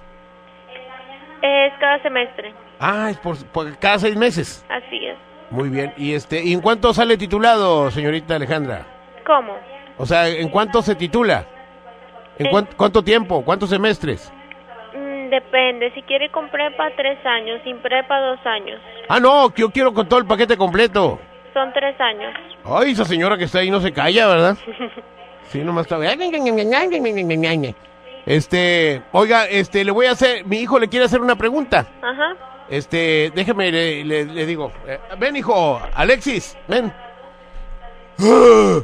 [1.41, 2.53] Es cada semestre.
[2.79, 4.65] Ah, es por, por cada seis meses.
[4.69, 5.17] Así es.
[5.49, 5.93] Muy bien.
[5.97, 8.85] ¿Y este, ¿y en cuánto sale titulado, señorita Alejandra?
[9.25, 9.55] ¿Cómo?
[9.97, 11.45] O sea, ¿en cuánto se titula?
[12.37, 13.43] ¿En En- cuán- cuánto tiempo?
[13.45, 14.31] ¿Cuántos semestres?
[14.93, 15.91] Mm, depende.
[15.93, 17.61] Si quiere con prepa, tres años.
[17.63, 18.81] Sin prepa, dos años.
[19.07, 21.19] Ah, no, yo quiero con todo el paquete completo.
[21.55, 22.33] Son tres años.
[22.65, 24.57] Ay, esa señora que está ahí no se calla, ¿verdad?
[25.51, 25.97] Sí, nomás está...
[28.25, 31.85] Este, oiga, este, le voy a hacer, mi hijo le quiere hacer una pregunta.
[32.01, 32.35] Ajá.
[32.67, 34.71] Este, déjeme, le, le- le digo.
[34.87, 36.91] Eh, ven, hijo, Alexis, ven.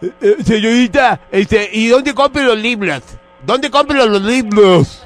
[0.00, 3.02] Eh, señorita, este, ¿y dónde compro los libros?
[3.42, 5.04] ¿Dónde compro los libros?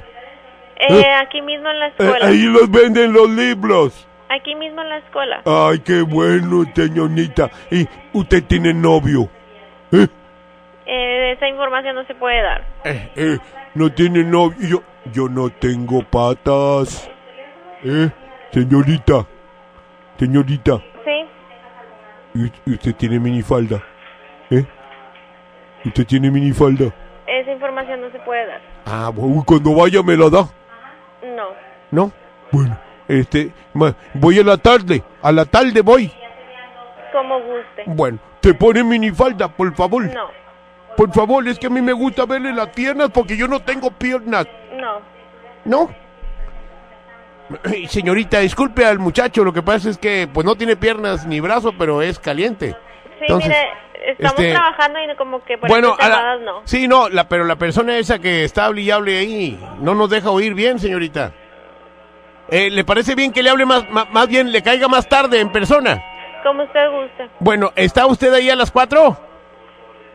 [0.77, 2.27] Eh, aquí mismo en la Eh, escuela.
[2.27, 4.07] ahí los venden los libros.
[4.35, 5.43] Aquí mismo en la escuela.
[5.45, 7.51] Ay, qué bueno, señorita.
[7.70, 9.28] ¿Y usted tiene novio?
[9.93, 10.07] ¿Eh?
[10.87, 12.64] Eh, esa información no se puede dar.
[12.85, 13.39] Eh, eh,
[13.74, 14.57] no tiene novio.
[14.68, 17.11] Yo, yo no tengo patas.
[17.85, 18.09] ¿Eh?
[18.53, 19.26] Señorita.
[20.18, 20.78] Señorita.
[21.05, 21.26] Sí.
[22.35, 23.83] ¿y- y usted tiene minifalda?
[24.51, 24.64] ¿Eh?
[25.85, 26.87] ¿Usted tiene minifalda?
[27.26, 28.61] Esa información no se puede dar.
[28.87, 30.45] Ah, bueno, cuando vaya me la da.
[31.37, 31.49] No.
[31.91, 32.12] ¿No?
[32.51, 32.78] Bueno,
[33.09, 33.53] este,
[34.15, 35.03] voy a la tarde.
[35.23, 36.13] A la tarde voy.
[37.13, 37.83] Como guste.
[37.87, 40.05] Bueno, te pone minifalda, por favor.
[40.05, 40.29] No.
[40.97, 43.91] Por favor, es que a mí me gusta verle las piernas porque yo no tengo
[43.91, 44.47] piernas.
[44.75, 45.01] No.
[45.65, 45.91] ¿No?
[47.89, 51.73] Señorita, disculpe al muchacho, lo que pasa es que pues no tiene piernas ni brazo,
[51.79, 52.77] pero es caliente.
[53.19, 56.63] Sí, Entonces, mire, estamos este, trabajando y como que por bueno, a la- no.
[56.65, 60.11] sí, no, la, pero la persona esa que está hable y hable ahí no nos
[60.11, 61.33] deja oír bien, señorita.
[62.53, 65.51] Eh, ¿Le parece bien que le hable más, más, bien, le caiga más tarde en
[65.51, 66.05] persona?
[66.43, 67.31] Como usted guste.
[67.39, 69.17] Bueno, ¿está usted ahí a las cuatro?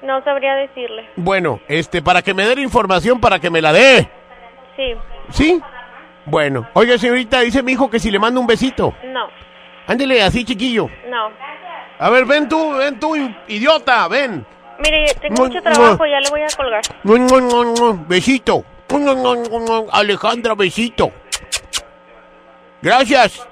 [0.03, 1.09] No sabría decirle.
[1.15, 4.07] Bueno, este, para que me dé la información, para que me la dé.
[4.75, 4.93] Sí.
[5.31, 5.61] ¿Sí?
[6.25, 8.93] Bueno, oiga, señorita, dice mi hijo que si le mando un besito.
[9.05, 9.29] No.
[9.87, 10.91] Ándele así, chiquillo.
[11.09, 11.31] No.
[11.97, 13.15] A ver, ven tú, ven tú,
[13.47, 14.45] idiota, ven.
[14.77, 16.81] Mire, tengo mucho trabajo, ya le voy a colgar.
[18.07, 18.63] Besito.
[19.91, 21.11] Alejandra, besito.
[22.81, 23.47] Gracias.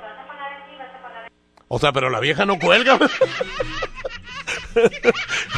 [1.67, 2.95] O sea, pero la vieja no cuelga.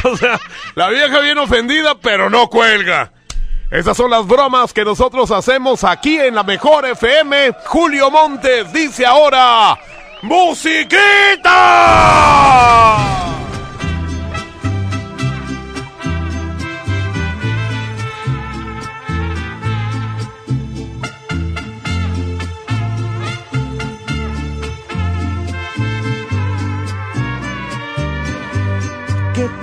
[0.04, 0.40] o sea,
[0.76, 3.12] la vieja bien ofendida, pero no cuelga.
[3.70, 7.54] Esas son las bromas que nosotros hacemos aquí en la mejor FM.
[7.66, 9.78] Julio Montes dice ahora,
[10.22, 11.48] ¡Musiquita!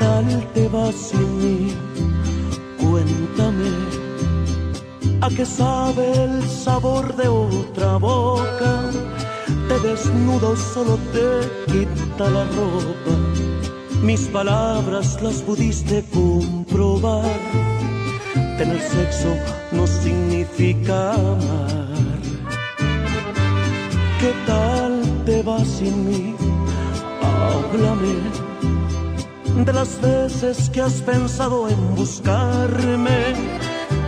[0.05, 1.59] Tal te va sin mí?
[2.83, 3.73] Cuéntame.
[5.27, 6.35] ¿A qué sabe el
[6.65, 8.73] sabor de otra boca?
[9.69, 11.27] Te desnudo, solo te
[11.73, 13.15] quita la ropa.
[14.09, 17.39] Mis palabras las pudiste comprobar.
[18.59, 19.33] Tener sexo
[19.77, 20.99] no significa
[21.33, 22.21] amar.
[24.21, 24.93] ¿Qué tal
[25.27, 26.35] te va sin mí?
[27.23, 28.54] Háblame
[29.63, 33.35] de las veces que has pensado en buscarme.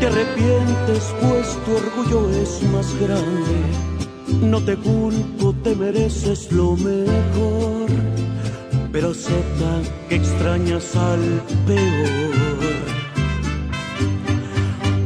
[0.00, 3.56] Te arrepientes pues tu orgullo es más grande.
[4.42, 7.86] No te culpo, te mereces lo mejor.
[8.92, 12.34] Pero acepta que extrañas al peor.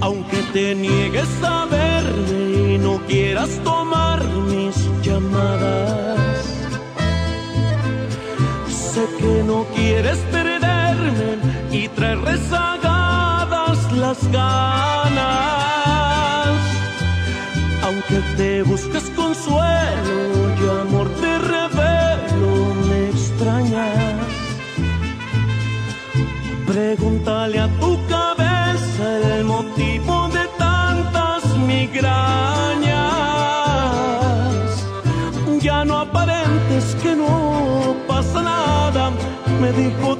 [0.00, 6.29] Aunque te niegues a verme y no quieras tomar mis llamadas.
[9.18, 11.38] Que no quieres perderme
[11.72, 15.28] y traer rezagadas las ganas.
[17.82, 20.16] Aunque te busques consuelo
[20.58, 24.20] y amor te revelo, me extrañas.
[26.66, 32.20] Pregúntale a tu cabeza el motivo de tantas migrañas.
[35.60, 38.79] Ya no aparentes que no pasa nada,
[39.60, 40.19] me dijo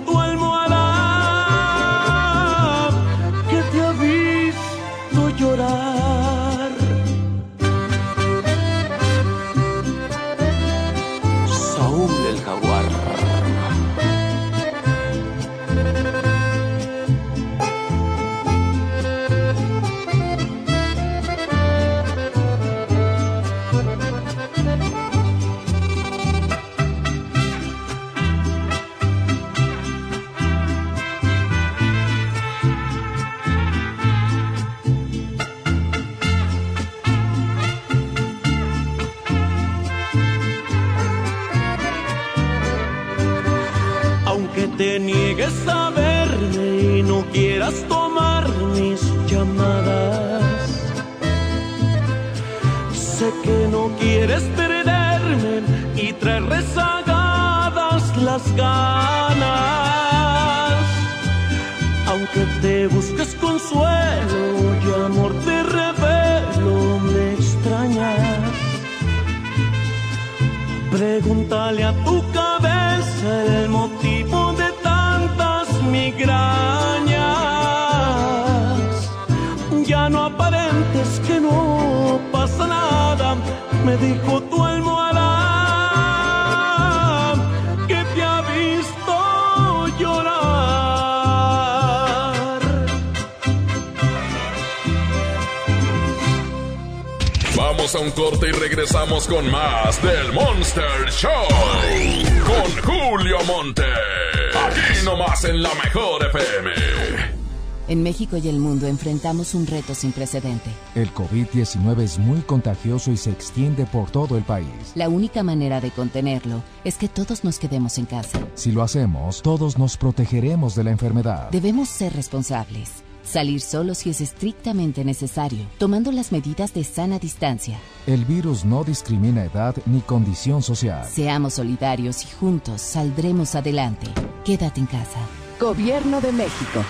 [108.31, 110.70] México y el mundo enfrentamos un reto sin precedente.
[110.95, 114.68] El COVID-19 es muy contagioso y se extiende por todo el país.
[114.95, 118.39] La única manera de contenerlo es que todos nos quedemos en casa.
[118.55, 121.51] Si lo hacemos, todos nos protegeremos de la enfermedad.
[121.51, 123.03] Debemos ser responsables.
[123.22, 127.78] Salir solo si es estrictamente necesario, tomando las medidas de sana distancia.
[128.07, 131.07] El virus no discrimina edad ni condición social.
[131.07, 134.07] Seamos solidarios y juntos saldremos adelante.
[134.45, 135.20] Quédate en casa.
[135.61, 136.83] Gobierno de México.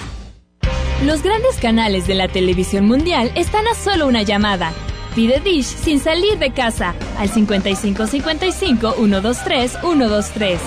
[1.04, 4.74] Los grandes canales de la televisión mundial están a solo una llamada.
[5.14, 10.60] Pide Dish sin salir de casa al 5555 123 123.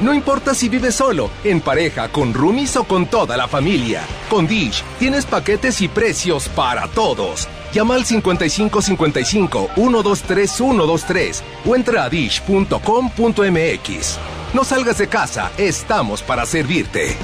[0.00, 4.02] No importa si vives solo, en pareja, con roomies o con toda la familia.
[4.30, 7.48] Con Dish tienes paquetes y precios para todos.
[7.72, 12.78] Llama al 5555 123 123 o entra a dish.com.mx.
[14.54, 17.16] No salgas de casa, estamos para servirte.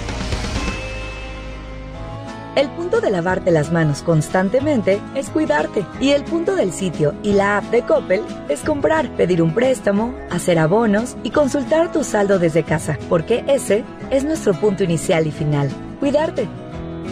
[2.58, 5.86] El punto de lavarte las manos constantemente es cuidarte.
[6.00, 10.12] Y el punto del sitio y la app de Coppel es comprar, pedir un préstamo,
[10.28, 12.98] hacer abonos y consultar tu saldo desde casa.
[13.08, 15.70] Porque ese es nuestro punto inicial y final.
[16.00, 16.48] Cuidarte.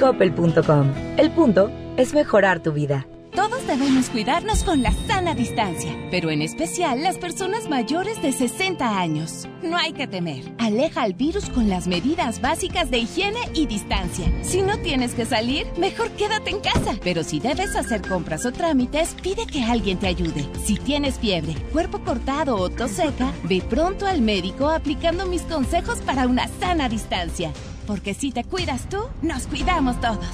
[0.01, 0.93] Coppel.com.
[1.17, 3.07] El punto es mejorar tu vida.
[3.37, 8.99] Todos debemos cuidarnos con la sana distancia, pero en especial las personas mayores de 60
[8.99, 9.47] años.
[9.63, 10.43] No hay que temer.
[10.57, 14.25] Aleja al virus con las medidas básicas de higiene y distancia.
[14.43, 16.95] Si no tienes que salir, mejor quédate en casa.
[17.05, 20.49] Pero si debes hacer compras o trámites, pide que alguien te ayude.
[20.65, 25.99] Si tienes fiebre, cuerpo cortado o tos seca, ve pronto al médico aplicando mis consejos
[25.99, 27.53] para una sana distancia.
[27.87, 30.27] Porque si te cuidas tú, nos cuidamos todos.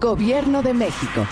[0.00, 1.26] Gobierno de México.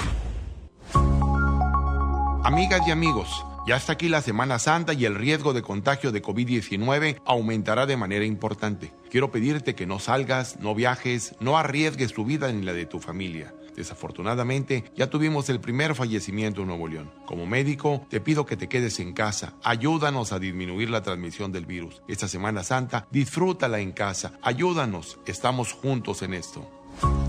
[2.45, 6.23] Amigas y amigos, ya está aquí la Semana Santa y el riesgo de contagio de
[6.23, 8.93] COVID-19 aumentará de manera importante.
[9.11, 13.01] Quiero pedirte que no salgas, no viajes, no arriesgues tu vida ni la de tu
[13.01, 13.55] familia.
[13.75, 17.11] Desafortunadamente, ya tuvimos el primer fallecimiento en Nuevo León.
[17.25, 19.55] Como médico, te pido que te quedes en casa.
[19.65, 22.03] Ayúdanos a disminuir la transmisión del virus.
[22.09, 24.35] Esta Semana Santa, disfrútala en casa.
[24.43, 25.19] Ayúdanos.
[25.25, 26.71] Estamos juntos en esto.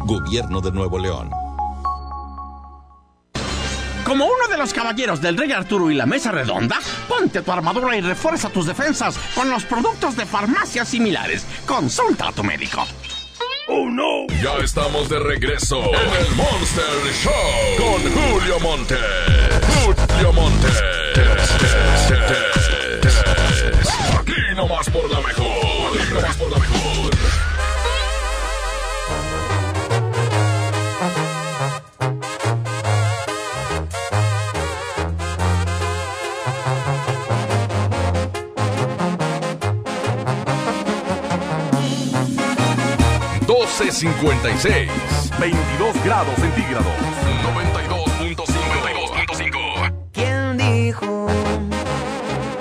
[0.06, 1.30] Gobierno de Nuevo León.
[4.06, 6.80] Como uno de los caballeros del Rey Arturo y la Mesa Redonda,
[7.10, 11.44] ponte tu armadura y refuerza tus defensas con los productos de farmacias similares.
[11.66, 12.86] Consulta a tu médico.
[13.68, 14.28] ¡Oh, no!
[14.44, 16.86] Ya estamos de regreso en el Monster
[17.24, 17.32] Show
[17.80, 18.96] con Julio Monte.
[19.84, 20.68] Julio Monte.
[24.20, 25.98] Aquí nomás por la mejor.
[26.00, 27.55] Aquí nomás por la mejor.
[43.78, 44.88] C56,
[45.38, 46.94] 22 grados centígrados,
[47.44, 49.94] 92.5.
[50.14, 51.28] ¿Quién dijo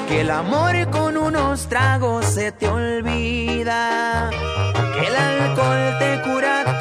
[0.08, 4.28] que el amor con unos tragos se te olvida?
[4.98, 6.73] Que el alcohol te cura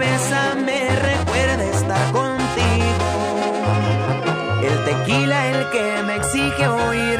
[0.00, 2.36] cerveza me recuerda estar contigo.
[4.62, 7.19] El tequila el que me exige oír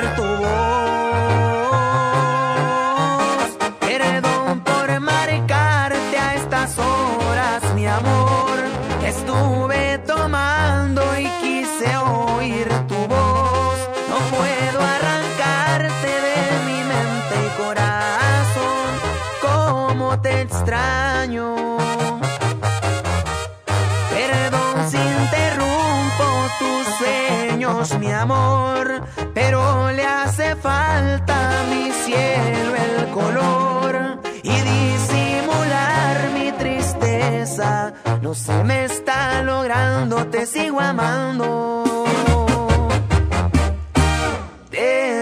[27.98, 29.02] mi amor,
[29.32, 37.94] pero le hace falta a mi cielo el color y disimular mi tristeza.
[38.20, 41.80] No se me está logrando, te sigo amando.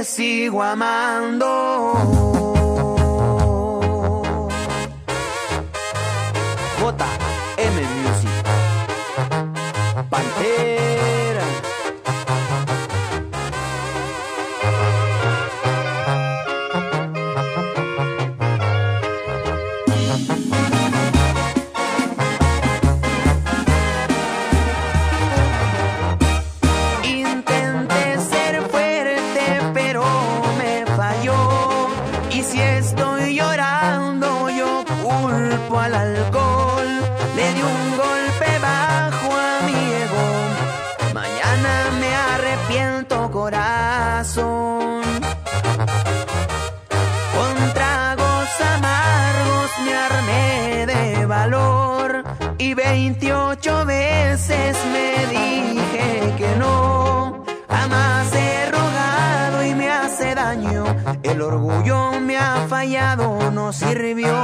[0.04, 2.17] sigo amando.
[63.72, 64.34] Sirvió.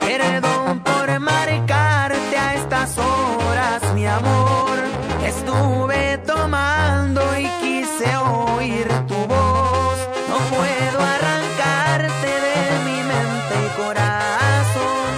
[0.00, 4.78] Perdón por marcarte a estas horas, mi amor.
[5.24, 9.98] Estuve tomando y quise oír tu voz.
[10.30, 15.10] No puedo arrancarte de mi mente y corazón.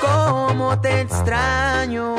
[0.00, 2.14] Cómo te extraño.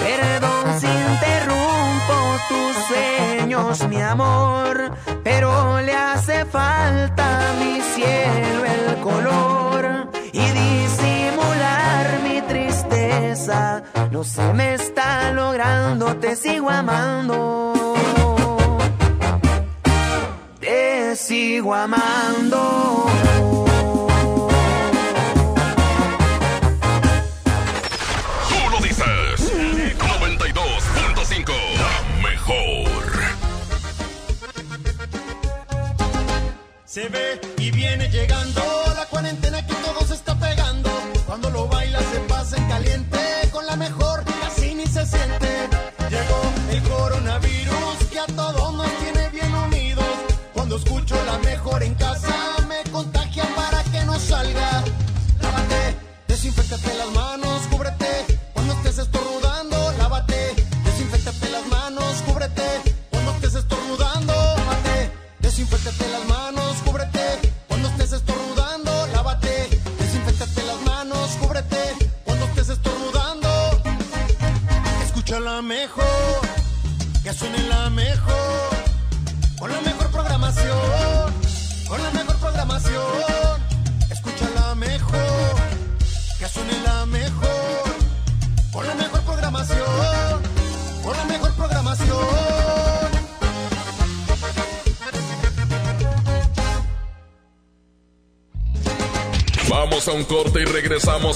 [0.00, 2.16] Perdón si interrumpo
[2.48, 4.47] tus sueños, mi amor,
[14.18, 17.72] No se me está logrando, te sigo amando.
[20.58, 23.06] Te sigo amando.
[28.48, 29.52] Tú lo dices.
[30.00, 31.52] 92.5.
[31.78, 32.98] La mejor.
[36.86, 38.62] Se ve y viene llegando
[38.96, 40.90] la cuarentena que todo se está pegando.
[41.24, 43.17] Cuando lo baila se pasa en caliente,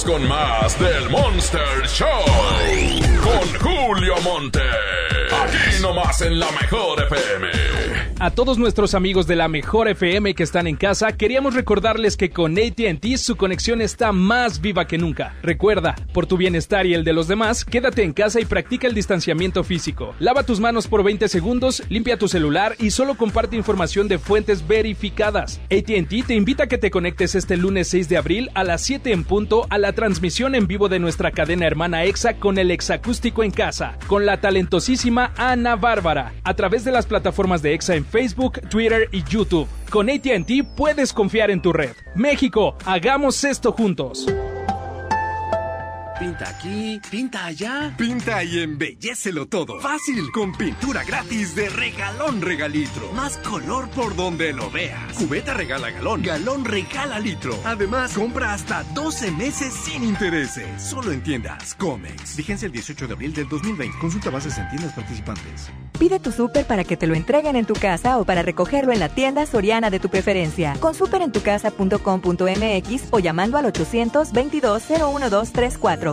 [0.04, 2.08] con más del Monster Show.
[3.22, 4.60] Con Julio Monte.
[5.42, 7.48] Aquí nomás en la mejor FM.
[8.18, 12.30] A todos nuestros amigos de la mejor FM que están en casa, queríamos recordarles que
[12.30, 15.34] con ATT su conexión está más viva que nunca.
[15.42, 18.94] Recuerda, por tu bienestar y el de los demás, quédate en casa y practica el
[18.94, 20.14] distanciamiento físico.
[20.18, 24.66] Lava tus manos por 20 segundos, limpia tu celular y solo comparte información de fuentes
[24.66, 25.60] verificadas.
[25.64, 29.12] ATT te invita a que te conectes este lunes 6 de abril a las 7
[29.12, 33.42] en punto a la transmisión en vivo de nuestra cadena hermana EXA con el exacústico
[33.42, 38.04] en casa, con la talentosísima Ana Bárbara, a través de las plataformas de EXA en
[38.04, 39.68] Facebook, Twitter y YouTube.
[39.90, 41.92] Con ATT puedes confiar en tu red.
[42.14, 44.26] México, hagamos esto juntos.
[46.22, 47.92] Pinta aquí, pinta allá.
[47.98, 49.80] Pinta y embellecelo todo.
[49.80, 53.10] Fácil, con pintura gratis de regalón regalitro.
[53.12, 55.14] Más color por donde lo veas.
[55.14, 57.58] Cubeta regala galón, galón regala litro.
[57.64, 60.80] Además, compra hasta 12 meses sin intereses.
[60.80, 62.36] Solo en tiendas Comex.
[62.36, 63.98] Vigencia el 18 de abril del 2020.
[63.98, 65.72] Consulta bases en tiendas participantes.
[65.98, 69.00] Pide tu súper para que te lo entreguen en tu casa o para recogerlo en
[69.00, 70.76] la tienda soriana de tu preferencia.
[70.78, 73.66] Con superentucasa.com.mx o llamando al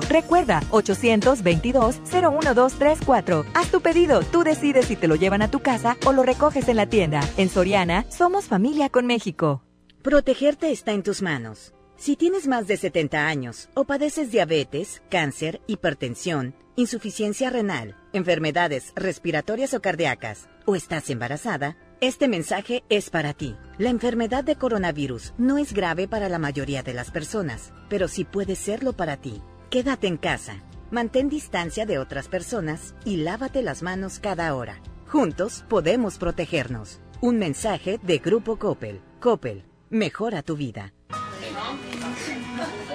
[0.02, 0.10] 822-01234.
[0.10, 3.46] Recuerda, 822-01234.
[3.54, 6.68] Haz tu pedido, tú decides si te lo llevan a tu casa o lo recoges
[6.68, 7.22] en la tienda.
[7.38, 9.64] En Soriana, somos familia con México.
[10.02, 11.74] Protegerte está en tus manos.
[11.98, 19.74] Si tienes más de 70 años o padeces diabetes, cáncer, hipertensión, insuficiencia renal, enfermedades respiratorias
[19.74, 23.58] o cardíacas, o estás embarazada, este mensaje es para ti.
[23.78, 28.24] La enfermedad de coronavirus no es grave para la mayoría de las personas, pero sí
[28.24, 29.42] puede serlo para ti.
[29.70, 30.64] Quédate en casa.
[30.90, 34.82] Mantén distancia de otras personas y lávate las manos cada hora.
[35.08, 37.00] Juntos podemos protegernos.
[37.22, 39.00] Un mensaje de Grupo Coppel.
[39.20, 40.94] Coppel, mejora tu vida.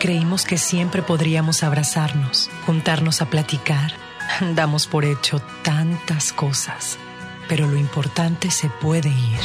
[0.01, 3.93] Creímos que siempre podríamos abrazarnos, juntarnos a platicar.
[4.57, 6.99] Damos por hecho tantas cosas,
[7.49, 9.41] pero lo importante se puede ir,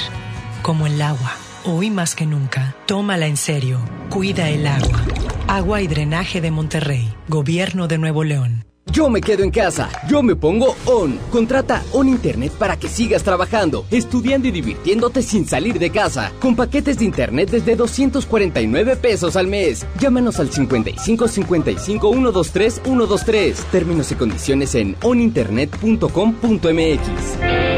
[0.64, 1.34] como el agua.
[1.64, 3.80] Hoy más que nunca, tómala en serio.
[4.10, 5.06] Cuida el agua.
[5.50, 8.66] Agua y Drenaje de Monterrey, Gobierno de Nuevo León.
[8.92, 11.18] Yo me quedo en casa, yo me pongo ON.
[11.32, 16.32] Contrata ON Internet para que sigas trabajando, estudiando y divirtiéndote sin salir de casa.
[16.40, 19.88] Con paquetes de Internet desde 249 pesos al mes.
[20.00, 23.58] Llámanos al 55 55 123 123.
[23.72, 27.69] Términos y condiciones en oninternet.com.mx.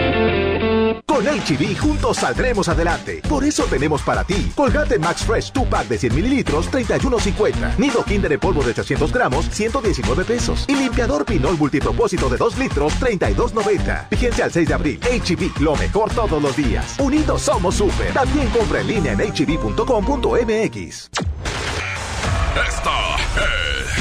[1.22, 3.22] Con HB juntos saldremos adelante.
[3.30, 7.78] Por eso tenemos para ti Colgate Max Fresh 2 pack de 100 mililitros, 31.50.
[7.78, 10.66] Nido Kinder en polvo de 800 gramos, 119 pesos.
[10.68, 14.10] Y limpiador Pinol multipropósito de 2 litros, 32.90.
[14.10, 15.00] Vigencia al 6 de abril.
[15.00, 16.96] HB, lo mejor todos los días.
[16.98, 18.12] Unidos somos super.
[18.14, 21.12] También compra en línea en hb.com.mx.
[22.68, 24.01] Esta es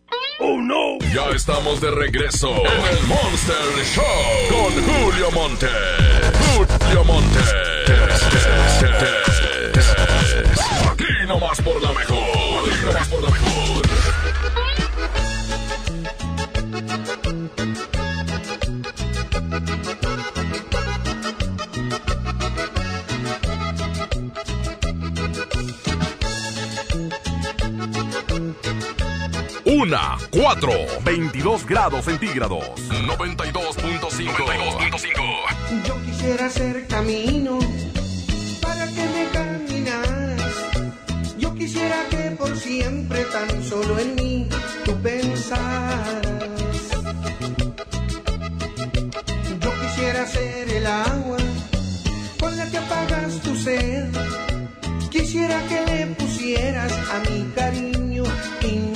[0.43, 0.97] Oh no.
[1.13, 4.03] Ya estamos de regreso en el Monster Show
[4.49, 5.67] con Julio Monte.
[6.57, 7.39] Julio Monte.
[10.91, 12.17] Aquí nomás por la mejor.
[12.17, 13.61] Aquí nomás por la mejor.
[29.81, 30.71] Una, cuatro,
[31.03, 32.63] 22 grados centígrados.
[32.91, 34.29] 92.5.
[34.31, 35.87] 92.5.
[35.87, 37.57] Yo quisiera ser camino
[38.61, 40.53] para que me caminaras.
[41.39, 44.47] Yo quisiera que por siempre tan solo en mí
[44.85, 46.11] tú pensaras.
[49.61, 51.37] Yo quisiera ser el agua
[52.39, 54.11] con la que apagas tu sed.
[55.09, 58.25] Quisiera que le pusieras a mi cariño
[58.61, 58.90] interés.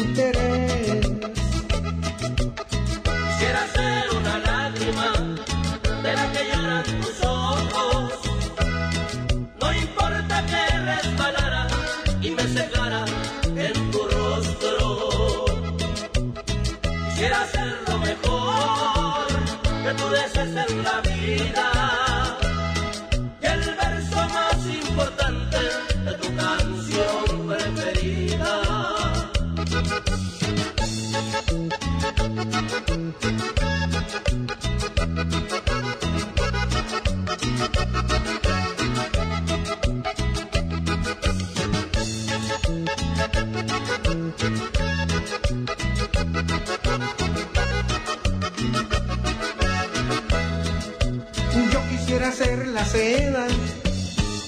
[52.25, 53.47] Quisiera ser la seda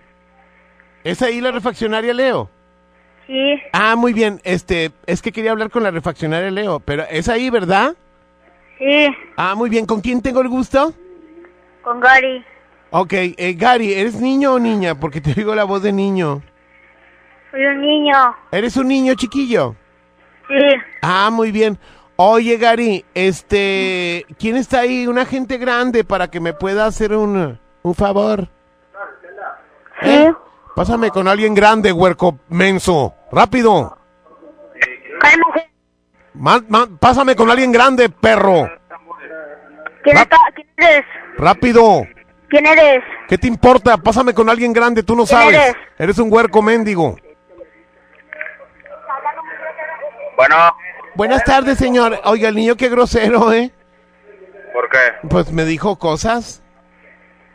[1.05, 2.49] ¿Es ahí la refaccionaria Leo?
[3.25, 3.61] Sí.
[3.71, 4.41] Ah, muy bien.
[4.43, 7.95] Este, es que quería hablar con la refaccionaria Leo, pero es ahí, ¿verdad?
[8.79, 9.07] Sí.
[9.37, 9.85] Ah, muy bien.
[9.85, 10.93] ¿Con quién tengo el gusto?
[11.83, 12.43] Con Gary.
[12.89, 14.99] Ok, eh, Gary, ¿eres niño o niña?
[14.99, 16.41] Porque te oigo la voz de niño.
[17.51, 18.35] Soy un niño.
[18.51, 19.77] ¿Eres un niño chiquillo?
[20.51, 20.75] Sí.
[21.01, 21.77] Ah, muy bien.
[22.17, 25.07] Oye, Gary, este, ¿quién está ahí?
[25.07, 28.47] Una gente grande para que me pueda hacer un, un favor.
[30.03, 30.31] ¿Eh?
[30.75, 33.13] Pásame con alguien grande, huerco menso.
[33.31, 33.97] Rápido.
[36.99, 38.69] Pásame con alguien grande, perro.
[40.03, 41.05] ¿Quién, está- ¿Quién eres?
[41.37, 42.03] Rápido.
[42.49, 43.03] ¿Quién eres?
[43.27, 43.97] ¿Qué te importa?
[43.97, 45.55] Pásame con alguien grande, tú no ¿Quién sabes.
[45.55, 45.75] eres?
[45.97, 47.15] Eres un huerco mendigo.
[50.35, 50.55] Bueno,
[51.15, 52.19] Buenas tardes, señor.
[52.23, 53.71] Oiga, el niño qué grosero, ¿eh?
[54.73, 55.27] ¿por qué?
[55.29, 56.63] Pues me dijo cosas.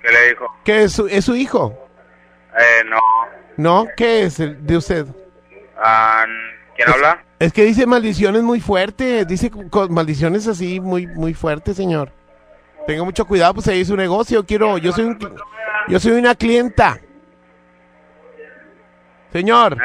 [0.02, 0.54] ¿Qué le dijo?
[0.64, 1.88] ¿Qué es su, es su hijo?
[2.58, 3.00] Eh, no.
[3.56, 3.86] ¿No?
[3.96, 5.06] ¿Qué es el de usted?
[5.78, 6.24] Ah,
[6.76, 7.24] ¿Quién habla?
[7.38, 9.50] Es que dice maldiciones muy fuertes, dice
[9.90, 12.12] maldiciones así muy muy fuertes, señor.
[12.86, 14.44] Tenga mucho cuidado, pues ahí es su negocio.
[14.44, 15.18] Quiero, yo soy un,
[15.88, 17.00] yo soy una clienta.
[19.32, 19.76] Señor,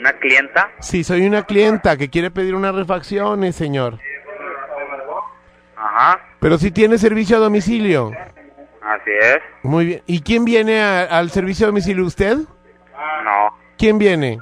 [0.00, 0.70] ¿Una clienta?
[0.80, 3.98] sí, soy una clienta que quiere pedir unas refacciones, señor.
[5.76, 8.10] Ajá, Pero si tiene servicio a domicilio.
[8.82, 9.38] así es.
[9.62, 10.02] Muy bien.
[10.06, 12.04] ¿Y quién viene a- al servicio a domicilio?
[12.04, 12.36] ¿Usted?
[13.24, 14.38] No, ¿Quién viene?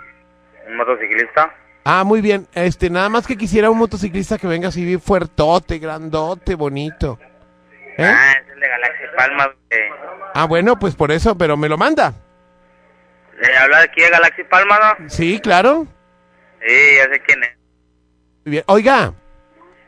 [0.69, 1.53] un motociclista.
[1.85, 2.47] Ah, muy bien.
[2.55, 7.19] Este, nada más que quisiera un motociclista que venga así bien fuertote, grandote, bonito.
[7.97, 8.05] ¿Eh?
[8.05, 9.45] Ah, es el de Galaxy Palma.
[9.47, 9.81] güey.
[10.35, 12.13] Ah, bueno, pues por eso, pero me lo manda.
[13.41, 15.09] ¿Le habla de aquí de Galaxy Palma, no?
[15.09, 15.87] Sí, claro.
[16.67, 17.51] Sí, ya sé quién es.
[18.45, 18.65] Muy bien.
[18.67, 19.13] Oiga,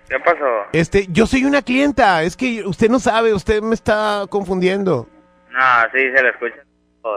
[0.09, 0.67] ¿Qué pasó?
[0.73, 2.23] este, yo soy una clienta.
[2.23, 5.09] Es que usted no sabe, usted me está confundiendo.
[5.51, 6.57] No, sí, se le escucha.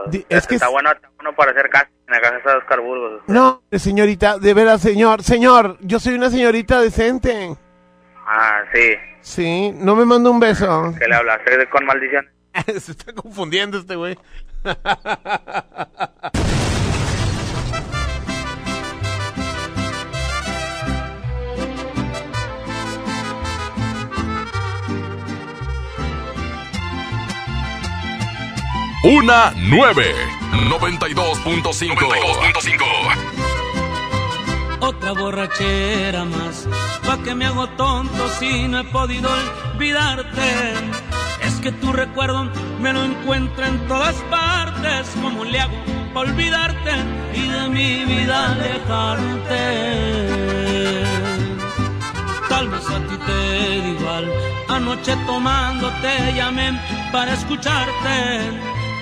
[0.06, 2.56] Di- es que está es- bueno, está bueno para hacer casting en la casa de
[2.56, 3.22] Oscar Burgos.
[3.26, 7.54] No, señorita, de veras, señor, señor, yo soy una señorita decente.
[8.26, 8.94] Ah, sí.
[9.20, 10.92] Sí, no me manda un beso.
[10.98, 12.28] ¿Qué le hablaste con maldición?
[12.80, 14.16] Se está confundiendo este güey.
[29.04, 30.14] Una 9.
[30.70, 31.94] 92.5.
[31.94, 32.84] 92.5.
[34.80, 36.66] Otra borrachera más,
[37.04, 39.28] pa' que me hago tonto si no he podido
[39.74, 40.74] olvidarte.
[41.64, 42.44] Que tu recuerdo
[42.78, 45.72] me lo encuentro en todas partes, como le hago
[46.12, 46.90] pa' olvidarte
[47.32, 49.62] y de mi vida alejarte?
[52.50, 54.30] Tal vez a ti te da igual,
[54.68, 56.78] anoche tomando te llamé
[57.10, 58.60] para escucharte.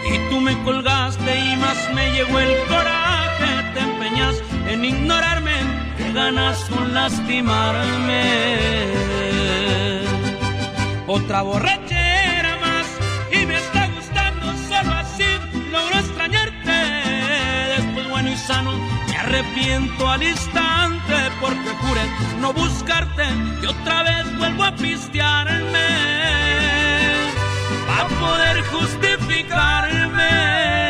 [0.09, 4.37] Y tú me colgaste y más me llegó el coraje, te empeñas
[4.69, 5.57] en ignorarme,
[5.97, 8.23] que ganas con lastimarme.
[11.09, 12.02] Otra borrachera
[18.29, 18.73] y sano
[19.09, 22.03] me arrepiento al instante porque juré
[22.41, 23.25] no buscarte
[23.63, 25.89] y otra vez vuelvo a pistearme
[27.87, 30.82] para poder justificarme.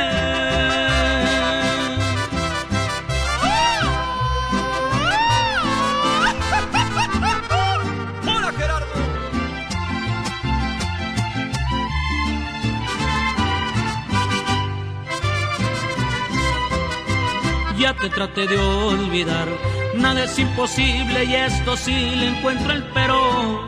[18.02, 19.46] Te traté de olvidar,
[19.94, 23.64] nada es imposible y esto sí le encuentro el pero.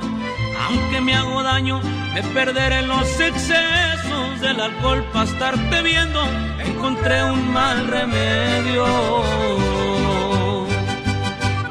[0.66, 1.80] Aunque me hago daño,
[2.12, 6.20] me perderé en los excesos del alcohol para estarte viendo.
[6.58, 8.84] Encontré un mal remedio.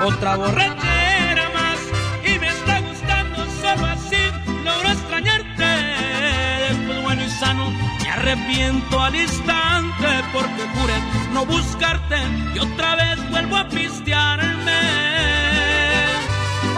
[0.05, 0.92] Otra borrachera
[8.23, 10.93] arrepiento al instante porque juré
[11.33, 12.15] no buscarte
[12.55, 14.79] y otra vez vuelvo a pistearme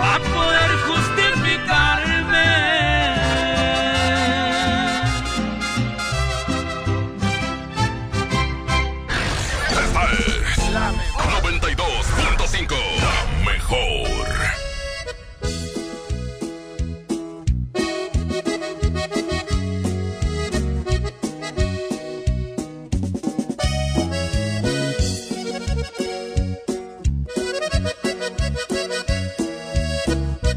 [0.02, 2.46] a poder justificarme.
[9.70, 10.04] Esta
[10.52, 10.92] es la
[11.42, 12.76] 92.5.
[13.02, 14.05] La mejor.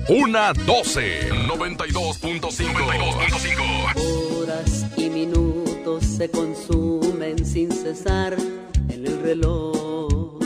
[0.09, 1.29] Una 12.
[1.49, 2.41] 92.5.
[2.41, 4.41] 92.5.
[4.41, 8.35] horas y minutos se consumen sin cesar
[8.89, 10.39] en el reloj.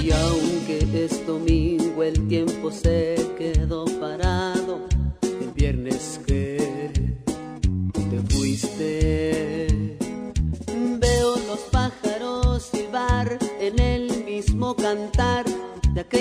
[0.00, 3.86] Y aunque es domingo, el tiempo se quedó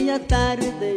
[0.10, 0.96] aquella tarde.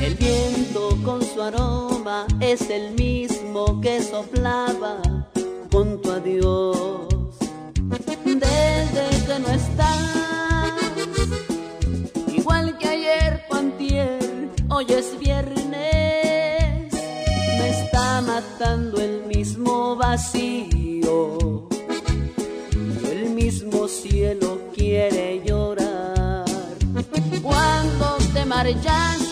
[0.00, 5.00] El viento con su aroma es el mismo que soplaba
[5.70, 7.08] con tu adiós.
[8.24, 10.72] Desde que no estás,
[12.32, 14.18] igual que ayer cuantier,
[14.70, 16.92] hoy es viernes,
[17.58, 21.68] me está matando el mismo vacío.
[23.10, 25.57] El mismo cielo quiere llorar.
[28.58, 29.27] Cuando te marchaste,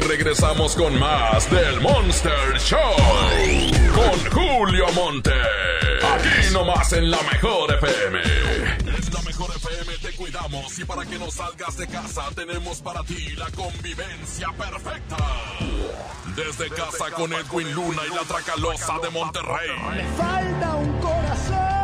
[0.00, 2.78] y regresamos con más del Monster Show.
[3.94, 5.32] Con Julio Monte.
[5.32, 8.20] Aquí nomás en la mejor FM.
[8.78, 13.02] En la mejor FM te cuidamos y para que no salgas de casa tenemos para
[13.04, 15.16] ti la convivencia perfecta.
[16.36, 19.70] Desde casa con Edwin Luna y la Tracalosa de Monterrey.
[20.16, 21.80] Falta un corazón.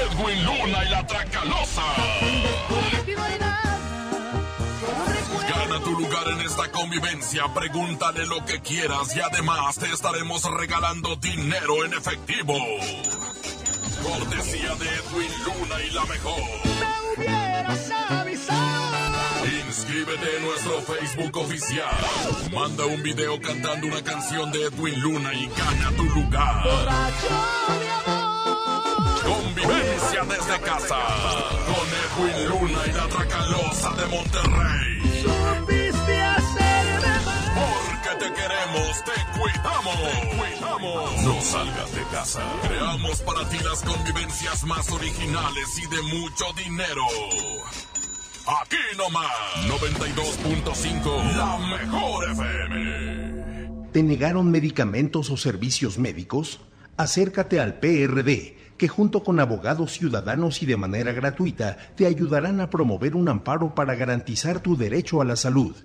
[0.00, 2.47] Edwin Luna y la Tracalosa.
[5.88, 11.84] Tu lugar en esta convivencia, pregúntale lo que quieras y además te estaremos regalando dinero
[11.84, 12.54] en efectivo.
[14.02, 16.40] Cortesía de Edwin Luna y la mejor.
[16.80, 19.16] Me hubieras avisado.
[19.66, 21.96] Inscríbete en nuestro Facebook oficial.
[22.52, 26.64] Manda un video cantando una canción de Edwin Luna y gana tu lugar.
[29.24, 30.98] Convivencia desde casa.
[31.66, 35.07] Con Edwin Luna y la Tracalosa de Monterrey.
[39.04, 39.96] Te cuidamos.
[39.96, 41.24] Te cuidamos.
[41.24, 42.42] No salgas de casa.
[42.62, 47.02] Creamos para ti las convivencias más originales y de mucho dinero.
[48.62, 49.30] Aquí nomás,
[49.68, 53.88] 92.5, la mejor FM.
[53.92, 56.60] ¿Te negaron medicamentos o servicios médicos?
[56.96, 62.70] Acércate al PRD, que junto con abogados ciudadanos y de manera gratuita te ayudarán a
[62.70, 65.76] promover un amparo para garantizar tu derecho a la salud.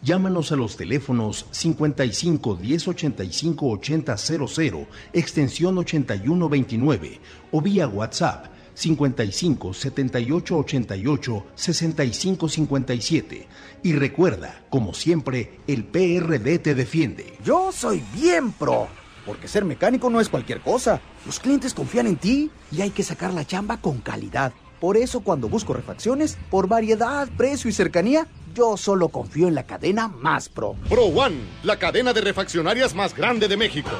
[0.00, 7.20] Llámanos a los teléfonos 55 10 85 80 00, extensión 8129
[7.50, 13.48] o vía WhatsApp 55 78 88 65 57.
[13.82, 17.36] Y recuerda, como siempre, el PRD te defiende.
[17.44, 18.86] Yo soy bien pro,
[19.26, 21.00] porque ser mecánico no es cualquier cosa.
[21.26, 24.52] Los clientes confían en ti y hay que sacar la chamba con calidad.
[24.80, 29.64] Por eso cuando busco refacciones, por variedad, precio y cercanía, yo solo confío en la
[29.64, 30.76] cadena Más Pro.
[30.88, 33.90] Pro One, la cadena de refaccionarias más grande de México.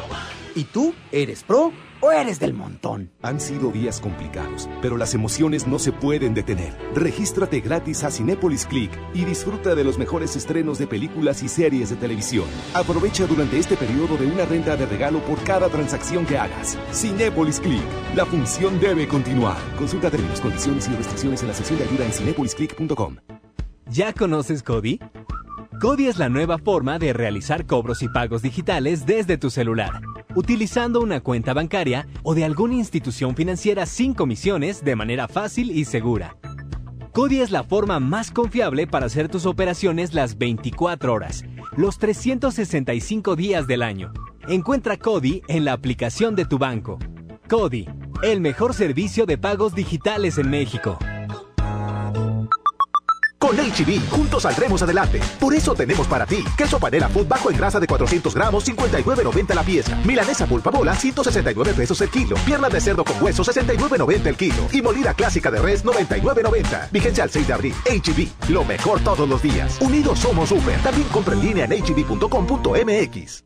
[0.54, 3.12] ¿Y tú eres pro o eres del montón?
[3.22, 6.76] Han sido días complicados, pero las emociones no se pueden detener.
[6.94, 11.90] Regístrate gratis a Cinépolis Click y disfruta de los mejores estrenos de películas y series
[11.90, 12.46] de televisión.
[12.74, 16.76] Aprovecha durante este periodo de una renta de regalo por cada transacción que hagas.
[16.92, 17.82] Cinépolis Click.
[18.16, 19.58] La función debe continuar.
[19.76, 23.16] Consulta términos, condiciones y restricciones en la sección de ayuda en cinépolisclick.com.
[23.90, 25.00] ¿Ya conoces Cody?
[25.80, 30.02] Cody es la nueva forma de realizar cobros y pagos digitales desde tu celular,
[30.34, 35.86] utilizando una cuenta bancaria o de alguna institución financiera sin comisiones de manera fácil y
[35.86, 36.36] segura.
[37.12, 41.44] Cody es la forma más confiable para hacer tus operaciones las 24 horas,
[41.74, 44.12] los 365 días del año.
[44.48, 46.98] Encuentra Cody en la aplicación de tu banco.
[47.48, 47.88] Cody,
[48.22, 50.98] el mejor servicio de pagos digitales en México.
[53.48, 55.20] Con HB, juntos saldremos adelante.
[55.40, 59.54] Por eso tenemos para ti queso panela food bajo en grasa de 400 gramos, 59.90
[59.54, 59.96] la pieza.
[60.04, 62.36] Milanesa pulpa bola, 169 pesos el kilo.
[62.44, 64.68] Pierna de cerdo con hueso, 69.90 el kilo.
[64.70, 66.90] Y molida clásica de res, 99.90.
[66.90, 67.74] Vigencia al 6 de abril.
[67.86, 69.78] HB, lo mejor todos los días.
[69.80, 70.78] Unidos somos super.
[70.82, 73.44] También compra en línea en hb.com.mx.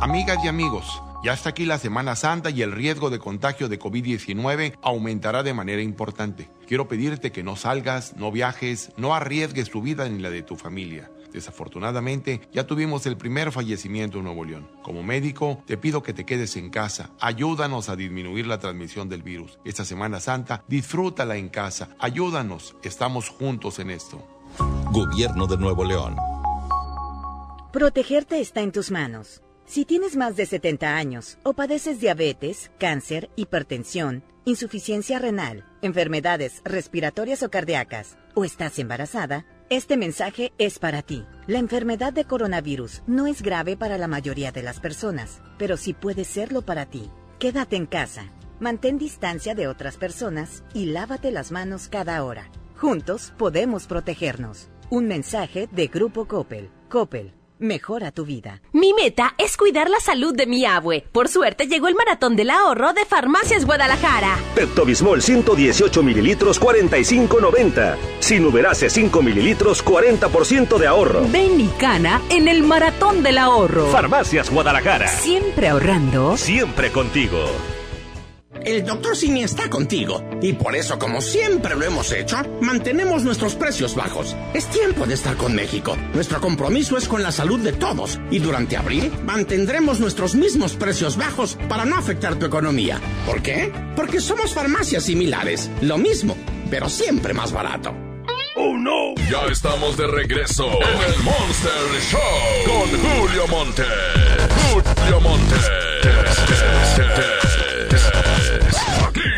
[0.00, 3.78] Amigas y amigos, ya está aquí la Semana Santa y el riesgo de contagio de
[3.78, 6.50] COVID-19 aumentará de manera importante.
[6.68, 10.56] Quiero pedirte que no salgas, no viajes, no arriesgues tu vida ni la de tu
[10.56, 11.10] familia.
[11.32, 14.68] Desafortunadamente, ya tuvimos el primer fallecimiento en Nuevo León.
[14.82, 17.10] Como médico, te pido que te quedes en casa.
[17.18, 19.58] Ayúdanos a disminuir la transmisión del virus.
[19.64, 21.88] Esta Semana Santa, disfrútala en casa.
[21.98, 22.76] Ayúdanos.
[22.82, 24.22] Estamos juntos en esto.
[24.92, 26.16] Gobierno de Nuevo León.
[27.72, 29.43] Protegerte está en tus manos.
[29.66, 37.42] Si tienes más de 70 años o padeces diabetes, cáncer, hipertensión, insuficiencia renal, enfermedades respiratorias
[37.42, 41.24] o cardíacas, o estás embarazada, este mensaje es para ti.
[41.46, 45.94] La enfermedad de coronavirus no es grave para la mayoría de las personas, pero sí
[45.94, 47.10] puede serlo para ti.
[47.38, 48.30] Quédate en casa,
[48.60, 52.50] mantén distancia de otras personas y lávate las manos cada hora.
[52.76, 54.68] Juntos podemos protegernos.
[54.90, 56.70] Un mensaje de Grupo Coppel.
[56.90, 58.60] Coppel Mejora tu vida.
[58.72, 61.04] Mi meta es cuidar la salud de mi abue.
[61.12, 64.36] Por suerte llegó el maratón del ahorro de Farmacias Guadalajara.
[64.54, 67.96] Pepto-Bismol 118 mililitros 45.90.
[68.18, 71.22] Sinuberase 5 mililitros 40% de ahorro.
[71.30, 73.86] Ven y cana en el maratón del ahorro.
[73.86, 75.08] Farmacias Guadalajara.
[75.08, 76.36] Siempre ahorrando.
[76.36, 77.46] Siempre contigo.
[78.62, 79.16] El Dr.
[79.16, 84.36] Simi está contigo y por eso, como siempre lo hemos hecho, mantenemos nuestros precios bajos.
[84.54, 85.96] Es tiempo de estar con México.
[86.14, 91.16] Nuestro compromiso es con la salud de todos y durante abril mantendremos nuestros mismos precios
[91.16, 93.00] bajos para no afectar tu economía.
[93.26, 93.72] ¿Por qué?
[93.96, 96.36] Porque somos farmacias similares, lo mismo,
[96.70, 97.94] pero siempre más barato.
[98.56, 99.14] ¡Oh, no!
[99.30, 101.72] Ya estamos de regreso en el Monster
[102.08, 102.20] Show
[102.66, 103.82] con Julio Monte.
[104.72, 105.54] Julio Monte.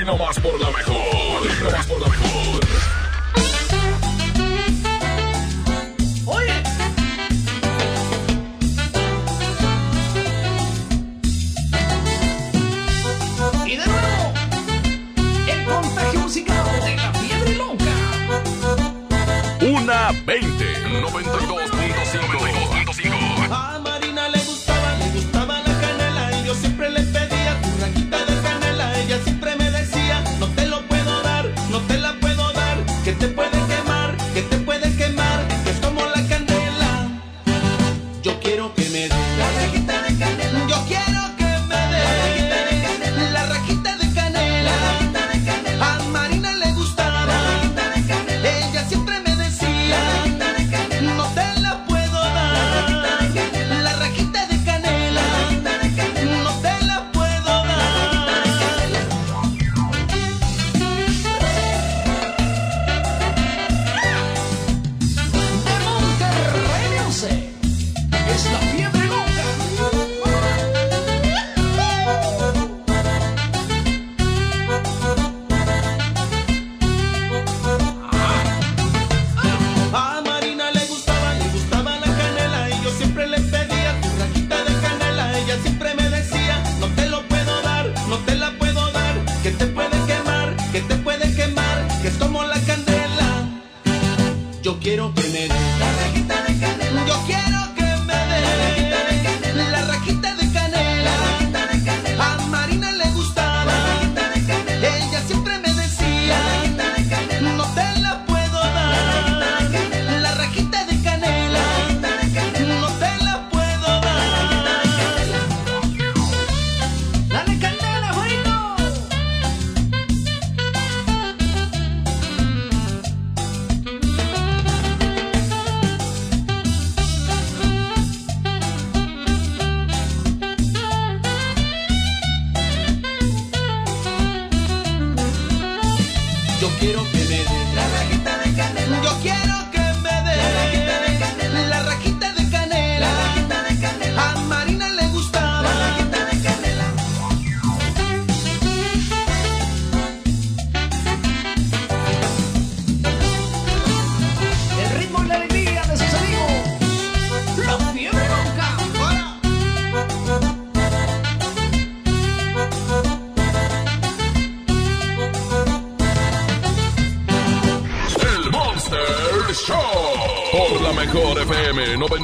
[0.07, 0.61] Nomás por
[1.89, 2.26] por la mejor.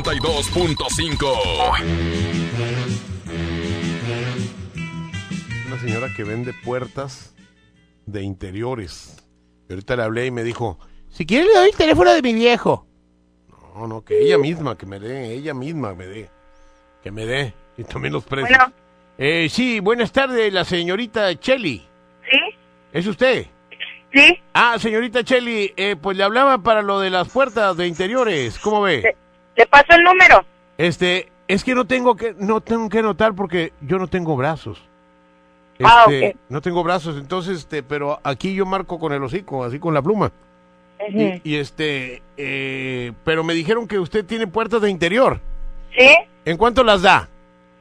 [0.02, 1.78] 92.5.
[5.68, 7.36] Una señora que vende puertas
[8.06, 9.24] de interiores.
[9.68, 12.34] Y ahorita le hablé y me dijo, si quiere le doy el teléfono de mi
[12.34, 12.84] viejo.
[13.76, 16.28] No, no, que ella misma, que me dé, ella misma me dé.
[17.00, 17.54] Que me dé.
[17.76, 18.58] Y también los precios.
[18.58, 18.72] Bueno.
[19.18, 21.86] Eh, sí, buenas tardes, la señorita Chelly.
[22.28, 22.38] ¿Sí?
[22.92, 23.46] ¿Es usted?
[24.12, 24.40] Sí.
[24.52, 28.58] Ah, señorita Chelly, eh, pues le hablaba para lo de las puertas de interiores.
[28.58, 29.16] ¿Cómo ve?
[29.56, 30.44] ¿Le paso el número?
[30.78, 34.82] Este, es que no tengo que, no tengo que notar porque yo no tengo brazos.
[35.84, 36.36] Ah, Este, ok.
[36.48, 40.02] No tengo brazos, entonces, este, pero aquí yo marco con el hocico, así con la
[40.02, 40.30] pluma.
[41.08, 45.40] Y, y, este, eh, pero me dijeron que usted tiene puertas de interior.
[45.96, 46.08] ¿Sí?
[46.44, 47.28] ¿En cuánto las da?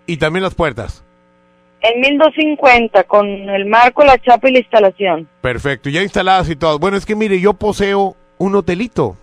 [0.08, 1.04] Y también las puertas.
[1.82, 5.28] En 1250 con el marco, la chapa y la instalación.
[5.42, 6.80] Perfecto, ya instaladas y todo.
[6.80, 9.16] Bueno, es que mire, yo poseo un hotelito.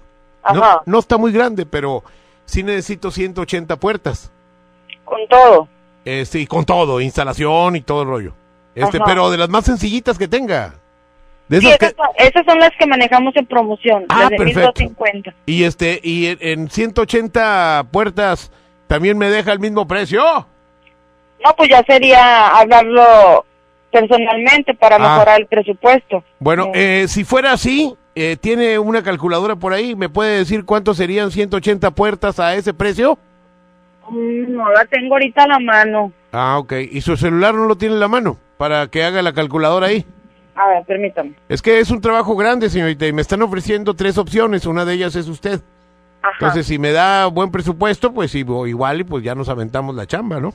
[0.54, 0.82] No, Ajá.
[0.86, 2.02] no está muy grande, pero
[2.48, 4.32] sí necesito 180 puertas.
[5.04, 5.68] Con todo.
[6.04, 8.32] Eh, sí, con todo, instalación y todo el rollo.
[8.74, 9.06] Este, Ajá.
[9.06, 10.74] pero de las más sencillitas que tenga.
[11.48, 14.36] De Sí, esas que- son, esas son las que manejamos en promoción, Ah, las de
[14.36, 14.60] perfecto.
[14.60, 15.34] 1250.
[15.46, 18.50] y este, y en, en 180 puertas
[18.86, 20.22] también me deja el mismo precio.
[21.44, 23.44] No, pues ya sería hablarlo
[23.90, 24.98] personalmente para Ah.
[24.98, 26.22] mejorar el presupuesto.
[26.38, 30.94] Bueno, eh, si fuera así, eh, tiene una calculadora por ahí, ¿me puede decir cuánto
[30.94, 33.18] serían 180 puertas a ese precio?
[34.10, 36.12] Mm, No la tengo ahorita a la mano.
[36.32, 36.72] Ah, ok.
[36.90, 40.04] ¿Y su celular no lo tiene en la mano para que haga la calculadora ahí?
[40.54, 41.34] A ver, permítame.
[41.48, 44.66] Es que es un trabajo grande, señorita, y me están ofreciendo tres opciones.
[44.66, 45.60] Una de ellas es usted.
[46.20, 46.32] Ajá.
[46.40, 50.40] Entonces, si me da buen presupuesto, pues igual y pues ya nos aventamos la chamba,
[50.40, 50.50] ¿no?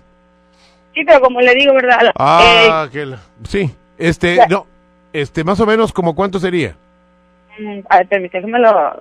[0.93, 2.11] Sí, pero como le digo, ¿verdad?
[2.19, 3.73] Ah, que la- sí.
[3.97, 4.67] Este, no,
[5.13, 6.75] este, más o menos, como cuánto sería?
[7.59, 8.99] Mm, a lo...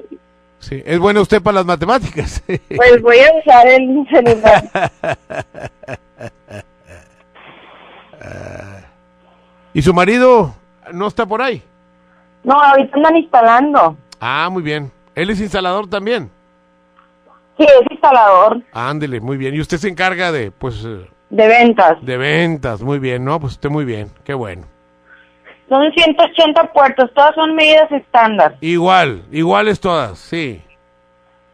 [0.58, 2.42] Sí, es bueno usted para las matemáticas.
[2.76, 4.90] Pues voy a usar el celular.
[9.74, 10.54] ¿Y su marido
[10.92, 11.62] no está por ahí?
[12.44, 13.96] No, ahorita andan instalando.
[14.20, 14.92] Ah, muy bien.
[15.14, 16.30] Él es instalador también.
[17.58, 19.54] Sí, es instalador Ándele, muy bien.
[19.54, 22.04] Y usted se encarga de, pues, eh, de ventas.
[22.04, 22.82] de ventas.
[22.82, 23.40] Muy bien, ¿no?
[23.40, 24.10] Pues usted muy bien.
[24.24, 24.66] Qué bueno.
[25.68, 28.56] Son 180 puertos, todas son medidas estándar.
[28.60, 30.60] Igual, iguales todas, sí.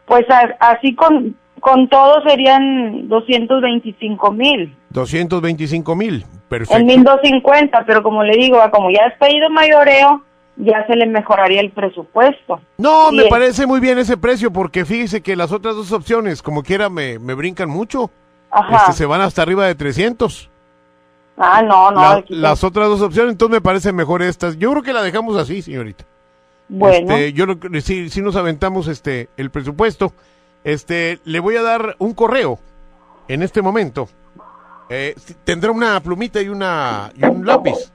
[0.06, 4.74] Pues a- así con, con todo serían 225 mil.
[4.90, 6.22] 225 mil.
[6.22, 6.85] En Perfecto.
[6.85, 10.22] 1250, pero como le digo, ah, como ya es pedido mayoreo,
[10.56, 12.60] ya se le mejoraría el presupuesto.
[12.78, 16.62] No, me parece muy bien ese precio porque fíjese que las otras dos opciones, como
[16.62, 18.10] quiera, me, me brincan mucho.
[18.51, 18.76] Ajá.
[18.78, 20.51] Este, se van hasta arriba de 300.
[21.39, 22.01] Ah, no, no.
[22.01, 24.59] La- las otras dos opciones, entonces me parecen mejor estas.
[24.59, 26.05] Yo creo que la dejamos así, señorita.
[26.69, 27.15] Bueno.
[27.15, 27.47] Este, yo
[27.81, 30.12] sí, sí nos aventamos este el presupuesto.
[30.65, 32.59] Este, le voy a dar un correo
[33.28, 34.09] en este momento.
[34.90, 37.93] Eh, si- tendrá una plumita y una y un lápiz.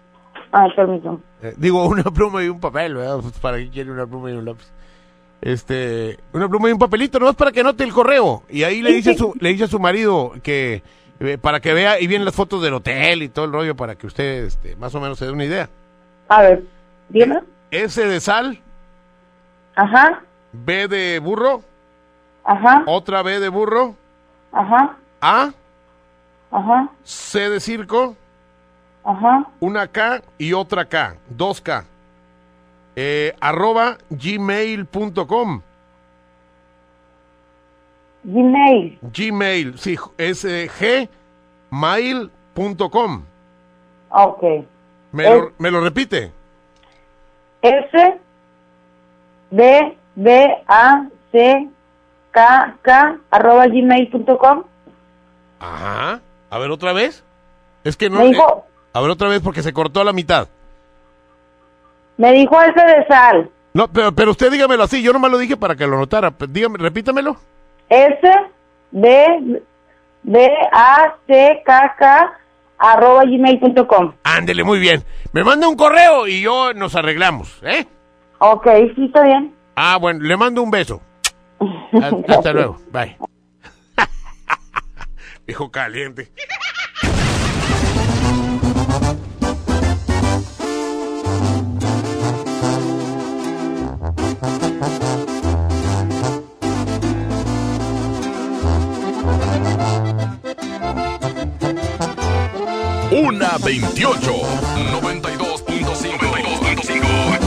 [0.51, 1.19] Ah, permiso.
[1.41, 3.19] Eh, digo, una pluma y un papel, ¿verdad?
[3.21, 4.71] Pues, ¿Para qué quiere una pluma y un lápiz?
[5.41, 8.43] Este, una pluma y un papelito, nomás para que anote el correo.
[8.49, 10.81] Y ahí le dice su, le dice a su marido que
[11.23, 13.95] eh, para que vea y vienen las fotos del hotel y todo el rollo para
[13.95, 15.69] que usted este, más o menos se dé una idea.
[16.27, 16.63] A ver,
[17.09, 17.39] dime.
[17.71, 18.59] S de sal,
[19.75, 20.21] Ajá,
[20.51, 21.63] B de burro,
[22.43, 23.95] ajá, otra B de burro,
[24.51, 25.51] ajá, A,
[26.51, 28.15] ajá, C de circo,
[29.03, 29.47] ajá.
[29.59, 31.85] una K y otra K, dos K.
[32.95, 35.61] Eh, arroba gmail.com.
[38.23, 38.99] Gmail.
[39.01, 40.69] Gmail, sí, es eh,
[41.71, 43.23] gmail.com.
[44.09, 44.43] Ok.
[45.11, 46.31] ¿Me, lo, ¿Me lo repite?
[47.61, 48.19] S
[49.51, 51.69] B B A C
[52.31, 54.63] K K arroba gmail.com.
[55.59, 56.19] Ajá.
[56.49, 57.23] A ver, otra vez.
[57.83, 58.19] Es que no.
[58.19, 60.47] Me dijo- eh, a ver, otra vez porque se cortó a la mitad.
[62.17, 63.49] Me dijo S de sal.
[63.73, 65.01] No, pero, pero usted dígamelo así.
[65.01, 66.31] Yo nomás lo dije para que lo notara.
[66.49, 67.37] Dígame, repítamelo.
[67.93, 68.19] S
[68.91, 69.61] B
[70.23, 72.33] B A C K K
[72.79, 74.13] arroba gmail.com.
[74.23, 75.03] Ándele, muy bien.
[75.31, 77.85] Me manda un correo y yo nos arreglamos, ¿eh?
[78.39, 79.53] Ok, sí, está bien.
[79.75, 81.01] Ah, bueno, le mando un beso.
[81.59, 82.77] Ha- Hasta luego.
[82.91, 83.17] Bye.
[85.47, 86.31] Hijo caliente.
[103.15, 104.31] Una 28
[104.91, 107.39] 92.5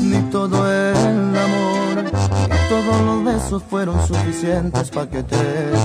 [0.00, 2.04] Ni todo el amor,
[2.48, 5.36] ni todos los besos fueron suficientes para que te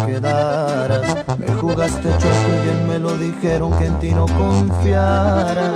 [0.06, 1.28] quedaras.
[1.38, 5.74] Me jugaste choco y bien me lo dijeron que en ti no confiara.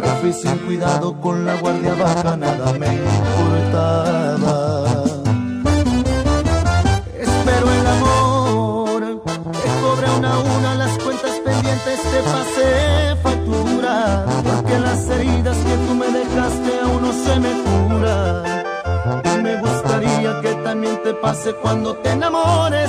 [0.00, 4.95] Me fui sin cuidado con la guardia baja, nada me importaba.
[19.42, 22.88] me gustaría que también te pase cuando te enamores.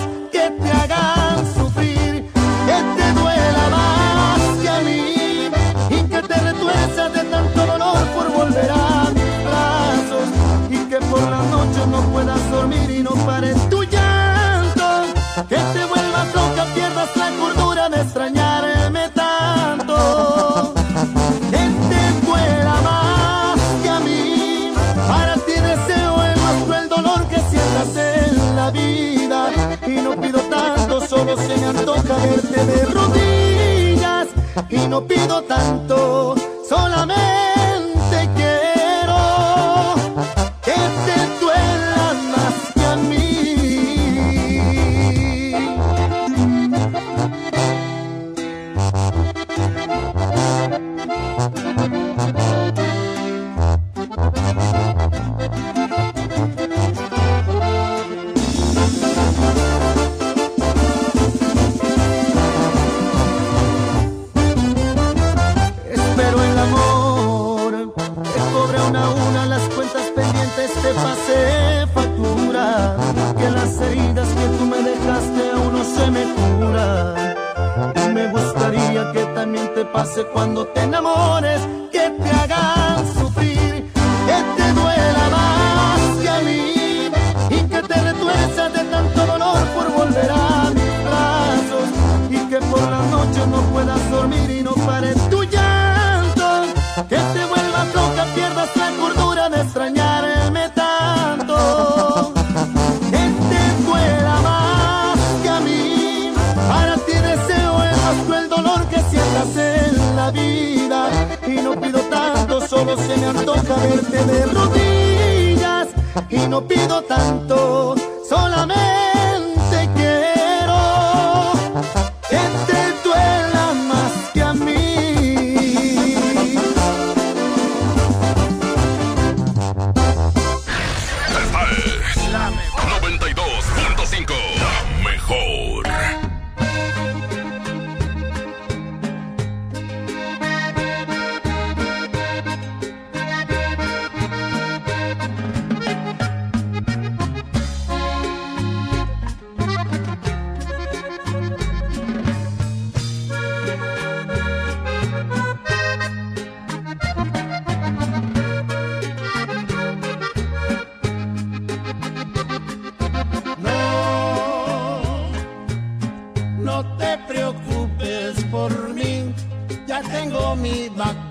[34.77, 36.35] y no pido tanto,
[36.67, 37.66] solamente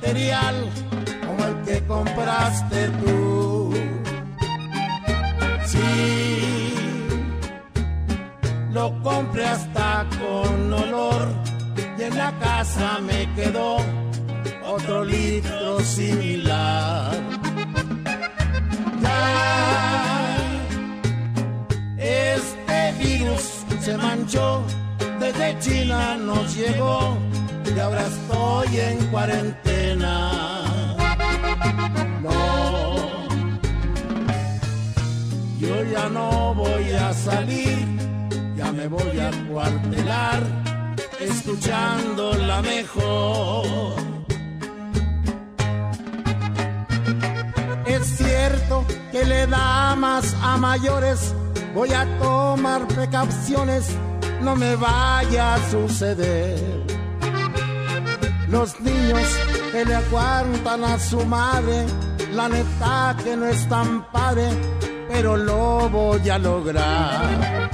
[0.07, 0.46] batería.
[58.49, 59.23] Los niños
[59.73, 61.87] que le aguantan a su madre,
[62.35, 64.47] la neta que no es tan padre,
[65.09, 67.71] pero lo voy a lograr.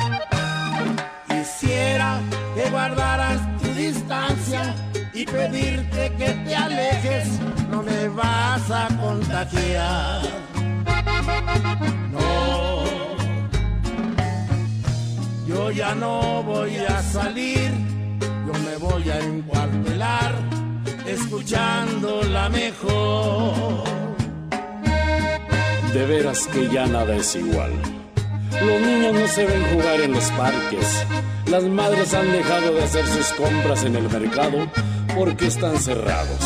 [1.26, 2.20] Quisiera
[2.54, 4.72] que guardaras tu distancia
[5.12, 7.28] y pedirte que te alejes,
[7.70, 10.22] no me vas a contagiar.
[12.12, 12.84] No,
[15.44, 17.91] yo ya no voy a salir
[18.82, 20.34] voy a encuartelar
[21.06, 23.84] escuchando la mejor.
[25.92, 27.72] De veras que ya nada es igual.
[28.60, 31.06] Los niños no se ven jugar en los parques.
[31.46, 34.66] Las madres han dejado de hacer sus compras en el mercado
[35.14, 36.40] porque están cerrados.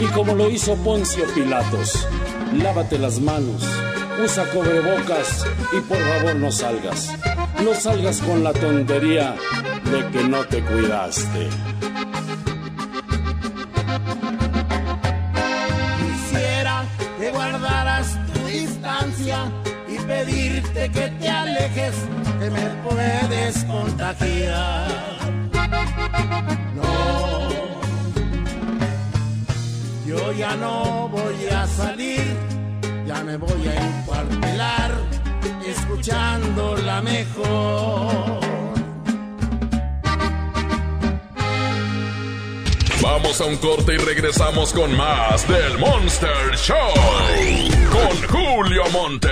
[0.00, 2.06] Y como lo hizo Poncio Pilatos,
[2.52, 3.62] lávate las manos,
[4.22, 7.10] usa cobrebocas y por favor no salgas.
[7.64, 9.36] No salgas con la tontería
[9.90, 11.48] de que no te cuidaste.
[16.00, 16.84] Quisiera
[17.18, 19.50] que guardaras tu distancia
[19.88, 21.94] y pedirte que te alejes,
[22.38, 24.88] que me puedes contagiar.
[26.76, 27.48] No,
[30.06, 32.36] yo ya no voy a salir,
[33.06, 34.92] ya me voy a encuartelar,
[35.66, 38.49] escuchando la mejor.
[43.02, 46.76] Vamos a un corte y regresamos con más del Monster Show.
[47.90, 49.30] Con Julio Monte.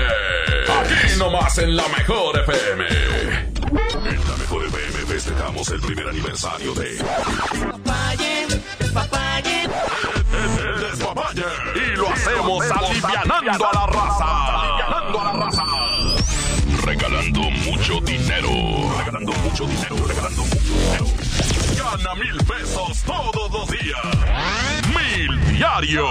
[0.80, 2.86] Aquí nomás en la mejor FM.
[2.86, 8.46] En la mejor FM festejamos el primer aniversario de Despapalle,
[8.78, 9.64] despapalle.
[9.64, 11.44] El Despapalle.
[11.74, 14.60] Y lo hacemos alivianando a la raza.
[14.60, 15.64] Alivianando a la raza.
[16.84, 18.50] Regalando mucho dinero.
[18.98, 19.96] Regalando mucho dinero.
[20.06, 21.17] Regalando mucho dinero.
[22.16, 24.00] Mil pesos todos los días.
[24.88, 26.10] Mil diarios.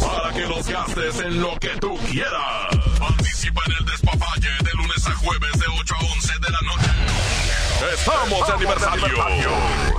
[0.00, 2.76] Para que los gastes en lo que tú quieras.
[2.98, 7.17] Participa en el despapalle de lunes a jueves de 8 a 11 de la noche.
[7.80, 9.50] Estamos de aniversario.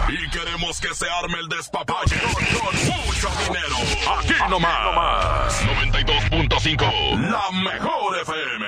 [0.10, 3.78] Y queremos que se arme el despapalle con mucho dinero.
[4.18, 5.62] Aquí nomás.
[5.64, 7.30] 92.5.
[7.30, 8.66] La mejor FM.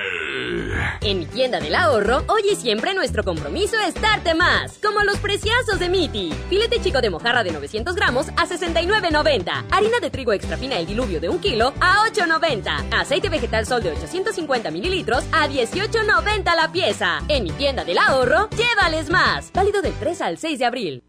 [1.02, 4.78] En mi tienda del ahorro, hoy y siempre nuestro compromiso es darte más.
[4.82, 6.32] Como los preciazos de Miti.
[6.48, 9.64] Filete chico de mojarra de 900 gramos a 69.90.
[9.70, 12.94] Harina de trigo extra fina el diluvio de un kilo a 8.90.
[12.94, 17.20] Aceite vegetal sol de 850 mililitros a 18.90 la pieza.
[17.28, 19.52] En mi tienda del ahorro, llévales más.
[19.52, 21.02] Válido del 3 al 6 de abril.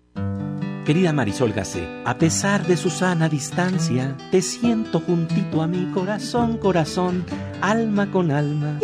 [0.85, 6.57] Querida Marisol Gacé, a pesar de su sana distancia, te siento juntito a mi corazón,
[6.57, 7.25] corazón,
[7.61, 8.79] alma con alma.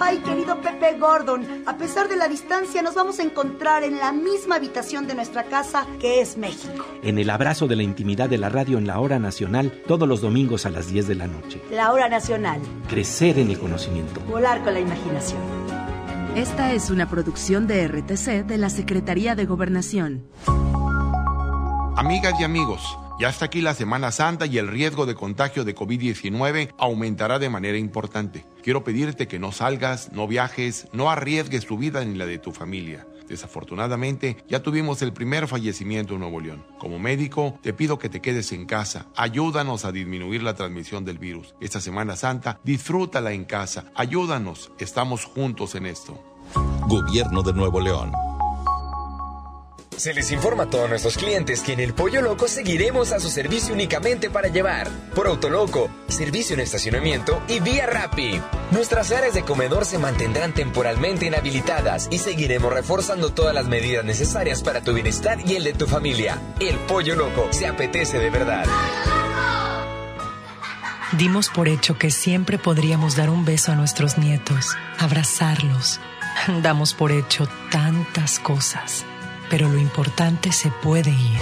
[0.00, 1.64] ¡Ay, querido Pepe Gordon!
[1.66, 5.44] A pesar de la distancia, nos vamos a encontrar en la misma habitación de nuestra
[5.44, 6.86] casa, que es México.
[7.02, 10.22] En el abrazo de la intimidad de la radio en la hora nacional, todos los
[10.22, 11.60] domingos a las 10 de la noche.
[11.70, 12.58] La hora nacional.
[12.88, 14.20] Crecer en el conocimiento.
[14.20, 15.63] Volar con la imaginación.
[16.36, 20.26] Esta es una producción de RTC de la Secretaría de Gobernación.
[21.96, 25.76] Amigas y amigos, ya está aquí la Semana Santa y el riesgo de contagio de
[25.76, 28.44] COVID-19 aumentará de manera importante.
[28.64, 32.50] Quiero pedirte que no salgas, no viajes, no arriesgues tu vida ni la de tu
[32.50, 33.06] familia.
[33.28, 36.64] Desafortunadamente, ya tuvimos el primer fallecimiento en Nuevo León.
[36.78, 39.06] Como médico, te pido que te quedes en casa.
[39.16, 41.54] Ayúdanos a disminuir la transmisión del virus.
[41.60, 43.92] Esta Semana Santa, disfrútala en casa.
[43.94, 44.72] Ayúdanos.
[44.78, 46.22] Estamos juntos en esto.
[46.86, 48.12] Gobierno de Nuevo León.
[49.96, 53.30] Se les informa a todos nuestros clientes que en el Pollo Loco seguiremos a su
[53.30, 54.88] servicio únicamente para llevar.
[55.14, 58.40] Por Autoloco, servicio en estacionamiento y vía Rappi.
[58.72, 64.62] Nuestras áreas de comedor se mantendrán temporalmente inhabilitadas y seguiremos reforzando todas las medidas necesarias
[64.62, 66.40] para tu bienestar y el de tu familia.
[66.58, 68.66] El Pollo Loco se apetece de verdad.
[71.12, 76.00] Dimos por hecho que siempre podríamos dar un beso a nuestros nietos, abrazarlos.
[76.62, 79.06] Damos por hecho tantas cosas
[79.54, 81.40] pero lo importante se puede ir,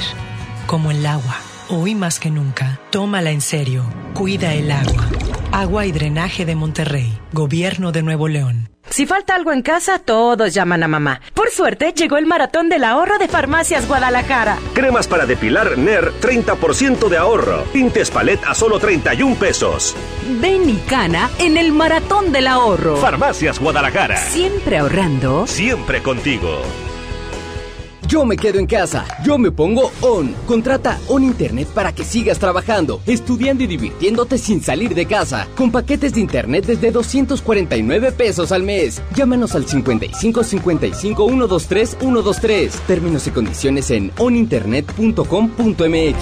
[0.67, 1.35] como el agua.
[1.71, 3.85] Hoy más que nunca, tómala en serio.
[4.13, 5.09] Cuida el agua.
[5.51, 8.69] Agua y Drenaje de Monterrey, Gobierno de Nuevo León.
[8.91, 11.23] Si falta algo en casa, todos llaman a mamá.
[11.33, 14.59] Por suerte, llegó el maratón del ahorro de Farmacias Guadalajara.
[14.75, 17.63] Cremas para depilar NER, 30% de ahorro.
[17.73, 19.97] Tintes Palet a solo 31 pesos.
[20.39, 22.99] Ven y cana en el maratón del ahorro.
[22.99, 24.19] Farmacias Guadalajara.
[24.19, 25.47] Siempre ahorrando.
[25.47, 26.61] Siempre contigo.
[28.13, 29.07] Yo me quedo en casa.
[29.25, 30.35] Yo me pongo ON.
[30.47, 35.49] Contrata ON Internet para que sigas trabajando, estudiando y divirtiéndote sin salir de casa.
[35.57, 39.01] Con paquetes de Internet desde 249 pesos al mes.
[39.17, 42.75] Llámanos al 55 55 123 123.
[42.87, 46.17] Términos y condiciones en oninternet.com.mx.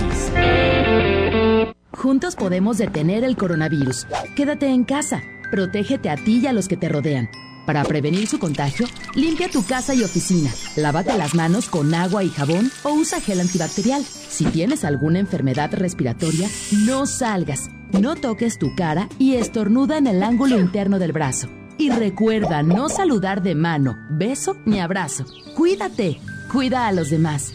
[1.90, 4.06] Juntos podemos detener el coronavirus.
[4.36, 5.24] Quédate en casa.
[5.50, 7.28] Protégete a ti y a los que te rodean.
[7.70, 10.50] Para prevenir su contagio, limpia tu casa y oficina.
[10.74, 14.02] Lávate las manos con agua y jabón o usa gel antibacterial.
[14.02, 16.48] Si tienes alguna enfermedad respiratoria,
[16.84, 17.70] no salgas.
[17.92, 21.46] No toques tu cara y estornuda en el ángulo interno del brazo.
[21.78, 25.24] Y recuerda no saludar de mano, beso ni abrazo.
[25.54, 26.18] Cuídate.
[26.50, 27.52] Cuida a los demás.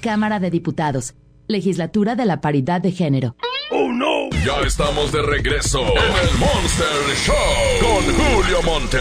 [0.00, 1.14] Cámara de Diputados.
[1.48, 3.36] Legislatura de la Paridad de Género.
[3.70, 4.30] ¡Oh, no!
[4.44, 7.34] Ya estamos de regreso en el Monster Show
[7.80, 8.98] con Julio Monte.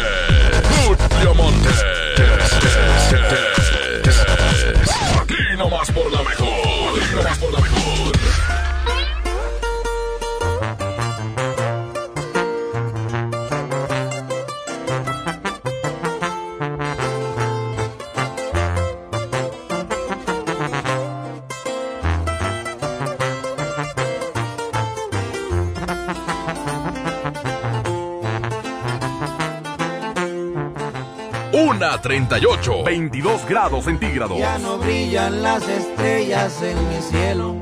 [0.75, 1.69] Julio Monte.
[5.21, 6.99] Aquí nomás por la mejor.
[6.99, 8.10] Aquí nomás por la mejor.
[32.01, 34.37] Una 38, 22 grados centígrados.
[34.39, 37.55] Ya no brillan las estrellas en mi cielo.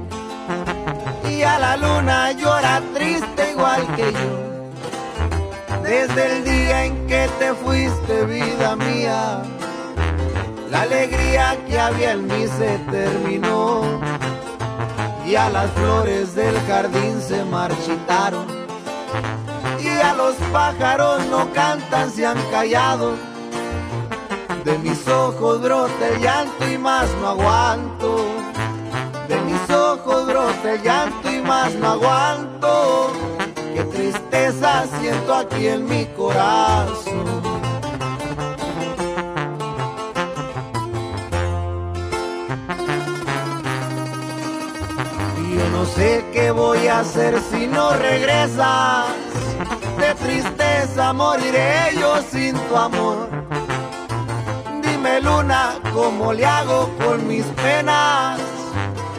[1.29, 5.81] Y a la luna llora triste igual que yo.
[5.83, 9.41] Desde el día en que te fuiste, vida mía,
[10.71, 13.81] la alegría que había en mí se terminó.
[15.27, 18.47] Y a las flores del jardín se marchitaron.
[19.81, 23.38] Y a los pájaros no cantan, se han callado.
[24.63, 28.25] De mis ojos brota el llanto y más no aguanto.
[29.27, 33.11] De mis ojos brota el llanto y más no aguanto.
[33.73, 37.41] Qué tristeza siento aquí en mi corazón.
[45.37, 49.05] Y yo no sé qué voy a hacer si no regresas.
[49.97, 53.38] De tristeza moriré yo sin tu amor.
[55.09, 58.39] Dime luna, ¿cómo le hago con mis penas?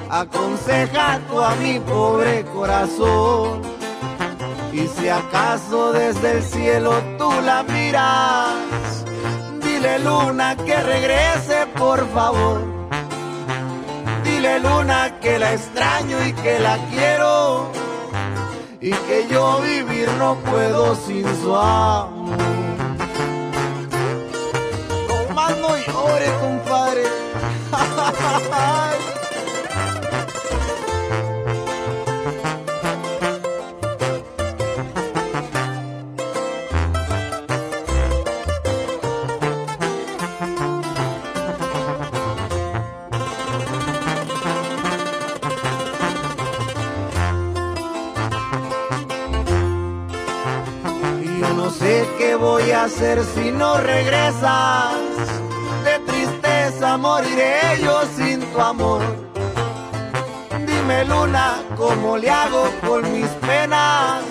[0.09, 3.63] Aconseja tú a mi pobre corazón.
[4.73, 9.05] Y si acaso desde el cielo tú la miras,
[9.65, 12.61] dile luna que regrese por favor.
[14.23, 17.73] Dile luna que la extraño y que la quiero.
[18.81, 22.60] Y que yo vivir no puedo sin su amor.
[26.11, 27.03] Llore, compadre.
[51.41, 55.10] Yo no sé qué voy a hacer si no regresas.
[56.81, 59.03] Tristeza moriré yo sin tu amor.
[60.67, 64.23] Dime luna, ¿cómo le hago con mis penas?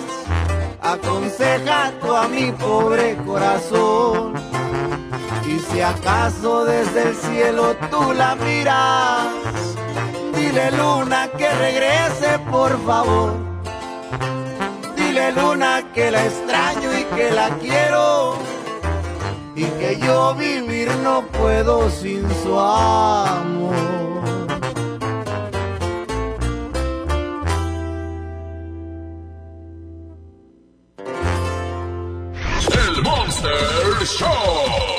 [0.81, 4.33] Aconseja tú a mi pobre corazón.
[5.47, 9.27] Y si acaso desde el cielo tú la miras,
[10.35, 13.33] dile luna que regrese por favor.
[14.95, 18.48] Dile luna que la extraño y que la quiero.
[19.59, 23.75] Y que yo vivir no puedo sin su amor.
[32.71, 33.51] El Monster
[34.05, 34.29] Show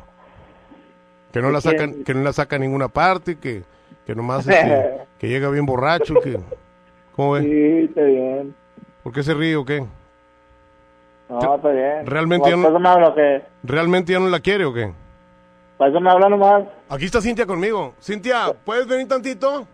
[1.31, 3.63] que no la sacan, que no la saca a ninguna parte, que,
[4.05, 6.39] que nomás este, que llega bien borracho, que,
[7.15, 7.41] ¿cómo ve?
[7.41, 8.55] Sí, está bien.
[9.01, 9.83] ¿Por qué se ríe o qué?
[11.29, 12.05] No, está bien.
[12.05, 13.41] Realmente ya no- que...
[13.63, 14.91] ¿Realmente ya no la quiere o qué?
[15.81, 16.63] Por eso me habla nomás.
[16.89, 17.95] Aquí está Cintia conmigo.
[17.99, 19.65] Cintia, ¿puedes venir tantito?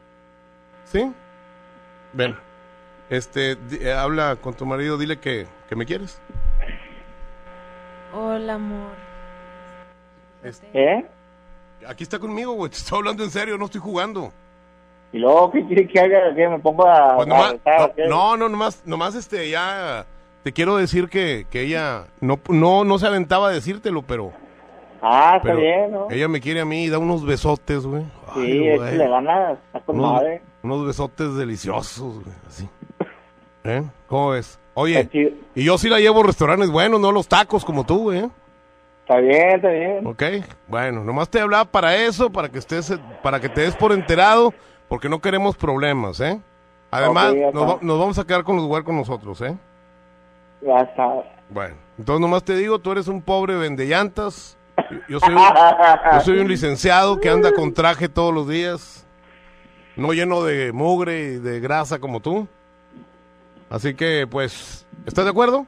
[0.86, 1.12] ¿Sí?
[2.14, 2.34] Ven.
[3.10, 6.22] Este, di- eh, habla con tu marido, dile que, que me quieres.
[8.14, 8.92] Hola, amor.
[10.74, 11.06] ¿Eh?
[11.86, 12.70] Aquí está conmigo, güey.
[12.72, 14.32] Te estoy hablando en serio, no estoy jugando.
[15.12, 16.34] Y luego, ¿qué quiere que haga?
[16.34, 17.18] ¿Que me pongo a...
[17.18, 17.58] Pues a nomás-
[18.08, 20.06] no, no, nomás, nomás este, ya
[20.44, 24.32] te quiero decir que, que ella no, no, no se aventaba a decírtelo, pero,
[25.02, 26.08] Ah, está bien, ¿no?
[26.10, 28.04] Ella me quiere a mí y da unos besotes, güey.
[28.34, 29.58] Sí, Ay, es que le ganas.
[29.68, 30.42] Está con unos, madre.
[30.64, 32.70] unos besotes deliciosos, güey, así.
[33.64, 33.84] ¿Eh?
[34.08, 34.60] ¿Cómo ves?
[34.74, 35.10] Oye,
[35.56, 38.20] y yo sí la llevo a restaurantes buenos, no los tacos como tú, güey.
[38.20, 38.30] ¿eh?
[39.02, 40.06] Está bien, está bien.
[40.06, 40.24] Ok,
[40.68, 42.94] bueno, nomás te hablaba para eso, para que estés,
[43.24, 44.54] para que te des por enterado,
[44.88, 46.40] porque no queremos problemas, ¿eh?
[46.92, 49.58] Además, nos, vamos a quedar con los huercos nosotros, ¿eh?
[50.62, 51.24] Ya está.
[51.50, 54.57] Bueno, entonces nomás te digo, tú eres un pobre vendellantas.
[55.08, 59.06] Yo, soy un, yo soy un licenciado que anda con traje todos los días,
[59.96, 62.48] no lleno de mugre y de grasa como tú.
[63.70, 65.66] Así que, pues, ¿estás de acuerdo?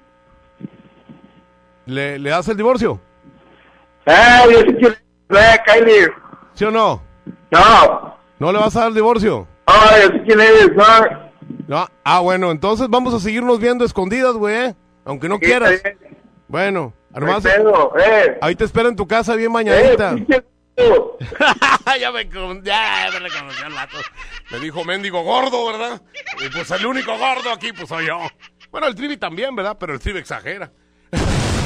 [1.86, 3.00] ¿Le, le das el divorcio?
[4.06, 4.14] Eh,
[4.52, 4.96] yo sí quiero.
[5.32, 6.08] Eh, Kylie.
[6.54, 7.02] ¿Sí o no?
[7.52, 8.18] No.
[8.40, 9.48] ¿No le vas a dar el divorcio?
[9.68, 10.72] Ah, yo sí quién eres,
[11.68, 11.88] ¿no?
[12.04, 14.74] Ah, bueno, entonces vamos a seguirnos viendo escondidas, güey,
[15.06, 15.82] aunque no Sí, quieras.
[16.48, 18.38] Bueno, Pedo, eh.
[18.42, 20.16] ahí te espero en tu casa bien bañadita.
[20.78, 20.92] Eh,
[22.00, 23.98] ya me, con- ya me reconoció el vato.
[24.52, 26.02] Me dijo mendigo gordo, ¿verdad?
[26.46, 28.20] Y pues el único gordo aquí, pues soy yo.
[28.72, 29.76] Bueno, el Trivi también, ¿verdad?
[29.80, 30.72] Pero el Trivi exagera.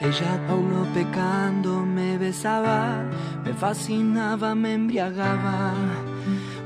[0.00, 3.04] Ella aún no pecando me besaba,
[3.44, 5.74] me fascinaba, me embriagaba,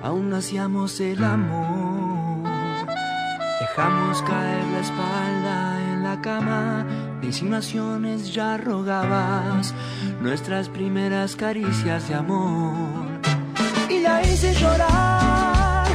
[0.05, 2.49] aún hacíamos el amor.
[3.59, 6.87] Dejamos caer la espalda en la cama,
[7.21, 9.75] de insinuaciones ya rogabas,
[10.21, 13.21] nuestras primeras caricias de amor.
[13.91, 15.89] Y la hice llorar,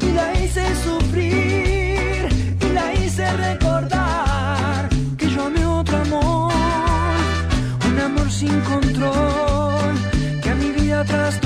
[0.00, 1.63] y la hice sufrir,
[8.44, 9.94] sin control
[10.42, 11.43] que a mi vida trastornó,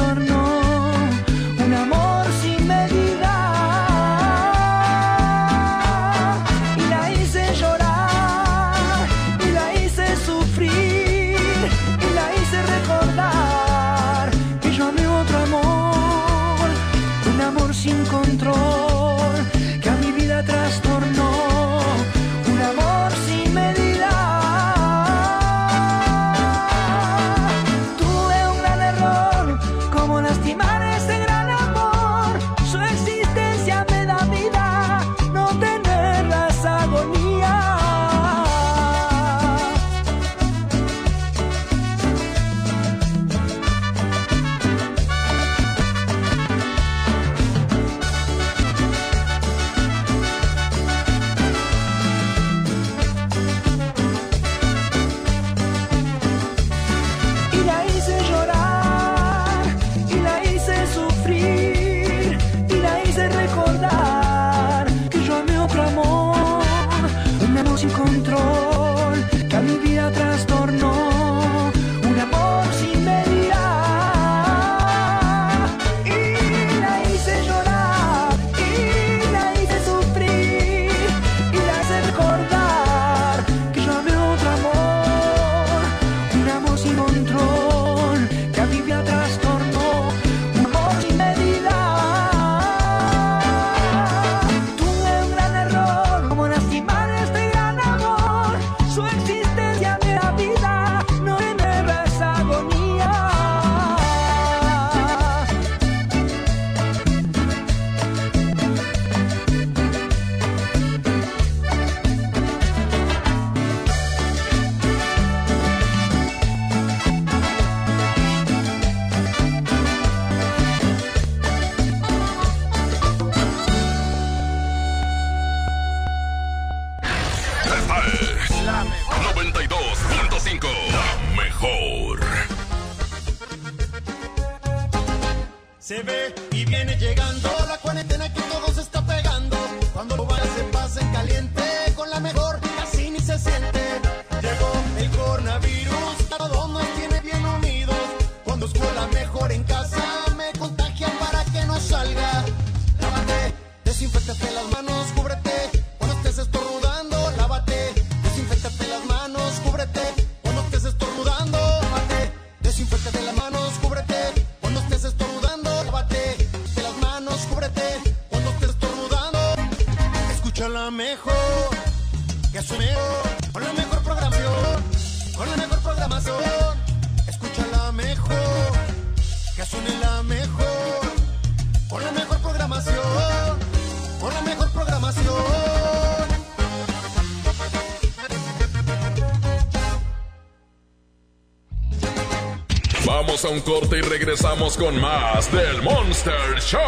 [193.69, 196.81] corte y regresamos con más del Monster Show.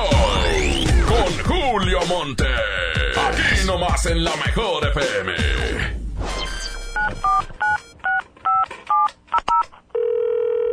[1.07, 2.47] Con Julio Monte.
[2.47, 5.35] Aquí nomás en la mejor FM.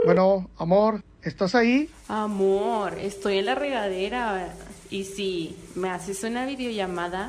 [0.06, 1.90] Bueno, amor, ¿estás ahí?
[2.08, 4.54] Amor, estoy en la regadera.
[4.90, 7.28] Y si me haces una videollamada.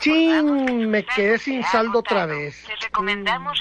[0.00, 0.90] ¡Chin!
[0.90, 2.62] Me quedé sin saldo otra vez.
[2.66, 3.58] Te recomendamos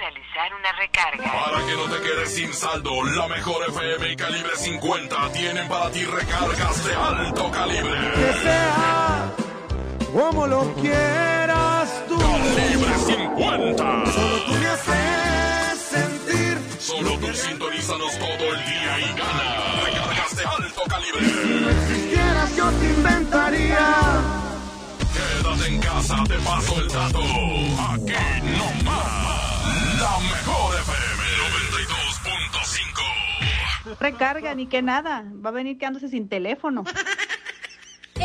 [2.24, 7.52] no sin saldo, la mejor FM y calibre 50 tienen para ti recargas de alto
[7.52, 8.12] calibre.
[8.16, 9.34] Que sea
[10.14, 12.18] como lo quieras tú.
[12.18, 14.12] Calibre 50.
[14.14, 16.58] Solo tú me haces sentir.
[16.80, 21.26] Solo tú sintonízanos todo el día y gana recargas de alto calibre.
[21.88, 23.88] Si quieras yo te inventaría.
[25.14, 27.20] Quédate en casa, te paso el dato.
[27.20, 29.24] Aquí nomás.
[30.00, 30.63] La mejor
[34.04, 35.24] Recarga ni que nada.
[35.44, 36.84] Va a venir quedándose sin teléfono.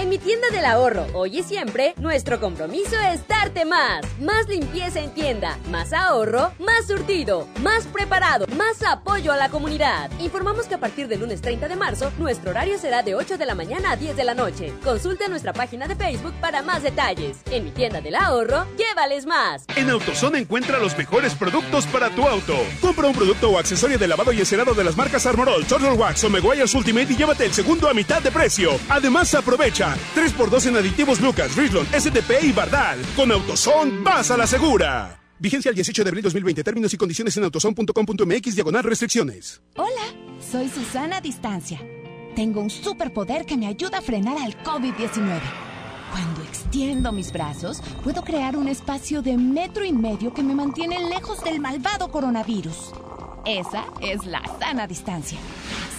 [0.08, 4.00] Mi tienda del ahorro, hoy y siempre, nuestro compromiso es darte más.
[4.18, 10.10] Más limpieza en tienda, más ahorro, más surtido, más preparado, más apoyo a la comunidad.
[10.18, 13.44] Informamos que a partir del lunes 30 de marzo, nuestro horario será de 8 de
[13.44, 14.72] la mañana a 10 de la noche.
[14.82, 17.40] Consulta nuestra página de Facebook para más detalles.
[17.50, 19.66] En mi tienda del ahorro, llévales más.
[19.76, 22.56] En AutoZone encuentra los mejores productos para tu auto.
[22.80, 26.24] Compra un producto o accesorio de lavado y encerado de las marcas Armorol, Turtle Wax
[26.24, 28.70] o Meguiar's Ultimate y llévate el segundo a mitad de precio.
[28.88, 33.00] Además, aprovecha 3x2 en aditivos Lucas, Richlon, SDP y Bardal.
[33.16, 35.20] Con AutoZone, vas a la segura.
[35.38, 36.64] Vigencia el 18 de abril 2020.
[36.64, 39.62] Términos y condiciones en autozone.com.mx diagonal restricciones.
[39.76, 41.80] Hola, soy Susana Distancia.
[42.34, 45.40] Tengo un superpoder que me ayuda a frenar al COVID-19.
[46.10, 51.08] Cuando extiendo mis brazos, puedo crear un espacio de metro y medio que me mantiene
[51.08, 52.92] lejos del malvado coronavirus.
[53.44, 55.38] Esa es la sana distancia.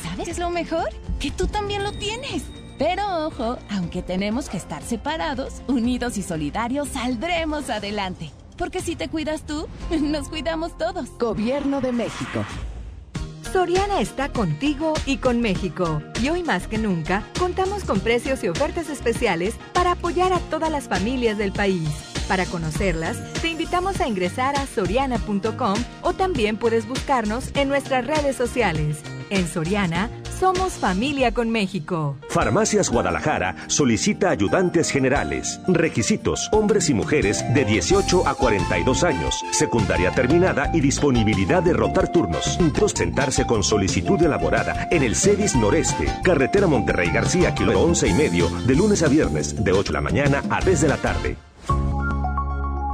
[0.04, 0.90] ¿Sabes qué es lo mejor?
[1.20, 2.44] Que tú también lo tienes.
[2.80, 8.32] Pero ojo, aunque tenemos que estar separados, unidos y solidarios, saldremos adelante.
[8.58, 9.68] Porque si te cuidas tú,
[10.02, 11.10] nos cuidamos todos.
[11.20, 12.46] Gobierno de México.
[13.52, 16.02] Soriana está contigo y con México.
[16.22, 20.72] Y hoy más que nunca, contamos con precios y ofertas especiales para apoyar a todas
[20.72, 21.90] las familias del país.
[22.30, 25.74] Para conocerlas, te invitamos a ingresar a soriana.com
[26.04, 29.02] o también puedes buscarnos en nuestras redes sociales.
[29.32, 30.10] En Soriana,
[30.40, 32.16] somos familia con México.
[32.30, 35.60] Farmacias Guadalajara solicita ayudantes generales.
[35.68, 42.12] Requisitos: hombres y mujeres de 18 a 42 años, secundaria terminada y disponibilidad de rotar
[42.12, 42.58] turnos.
[43.00, 48.50] Sentarse con solicitud elaborada en el CEDIS Noreste, carretera Monterrey García, kilómetro 11 y medio,
[48.50, 51.38] de lunes a viernes, de 8 de la mañana a 3 de la tarde.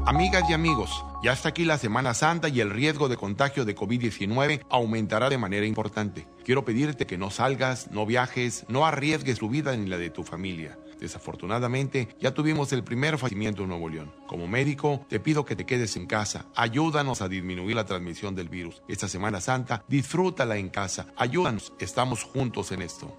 [0.06, 3.76] Amigas y amigos, ya está aquí la Semana Santa y el riesgo de contagio de
[3.76, 6.28] COVID-19 aumentará de manera importante.
[6.44, 10.24] Quiero pedirte que no salgas, no viajes, no arriesgues tu vida ni la de tu
[10.24, 10.78] familia.
[11.00, 14.14] Desafortunadamente, ya tuvimos el primer fallecimiento en Nuevo León.
[14.28, 16.46] Como médico, te pido que te quedes en casa.
[16.56, 18.84] Ayúdanos a disminuir la transmisión del virus.
[18.88, 21.08] Esta Semana Santa, disfrútala en casa.
[21.18, 23.12] Ayúdanos, estamos juntos en esto.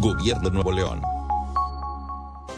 [0.00, 1.00] Gobierno de Nuevo León.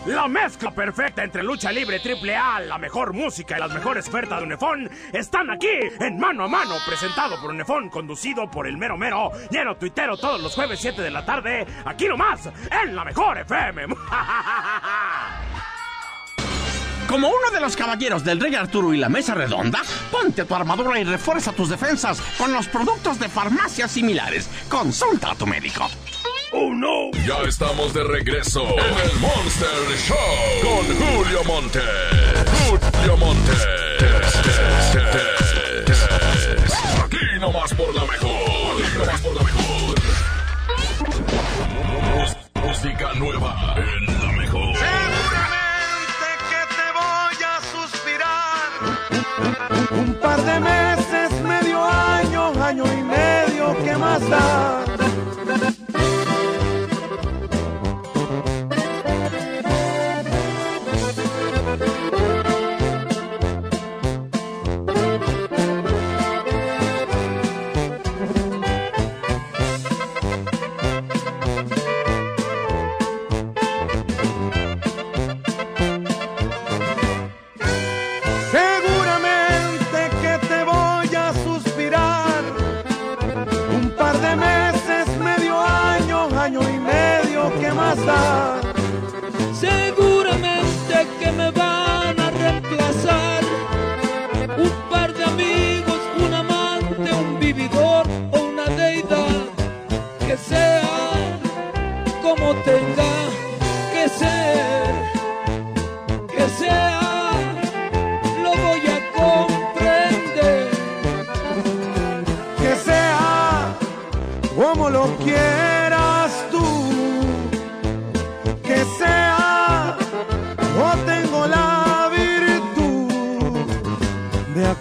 [0.06, 4.38] La mezcla perfecta entre lucha libre triple A, la mejor música y las mejores ofertas
[4.38, 5.68] de Unefón están aquí
[6.00, 10.40] en Mano a Mano, presentado por Unefón, conducido por el mero mero, lleno tuitero todos
[10.40, 12.48] los jueves 7 de la tarde, aquí nomás,
[12.82, 13.86] en la mejor FM.
[17.08, 19.80] Como uno de los caballeros del Rey Arturo y la Mesa Redonda,
[20.10, 24.48] ponte tu armadura y refuerza tus defensas con los productos de farmacias similares.
[24.68, 25.88] Consulta a tu médico.
[26.52, 27.10] ¡Oh, no!
[27.26, 29.68] Ya estamos de regreso en el Monster
[29.98, 30.16] Show
[30.62, 31.80] con Julio Monte.
[32.66, 33.52] Julio Monte.
[37.04, 38.30] Aquí nomás por la mejor.
[38.82, 39.94] Aquí nomás por la mejor.
[42.64, 44.76] Música nueva en la mejor.
[44.76, 48.68] Seguramente que te voy a suspirar.
[49.90, 54.87] Un par de meses, medio año, año y medio, ¿qué más da?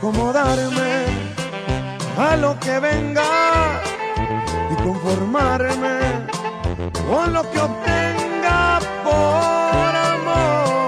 [0.07, 1.05] Acomodarme
[2.17, 3.81] a lo que venga
[4.71, 5.99] y conformarme
[7.09, 10.88] con lo que obtenga por amor.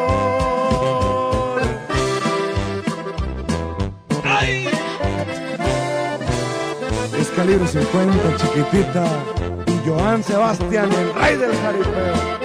[7.19, 9.05] Es calibre 50, chiquitita.
[9.67, 12.38] Y Joan Sebastián, el rey del jaripeo.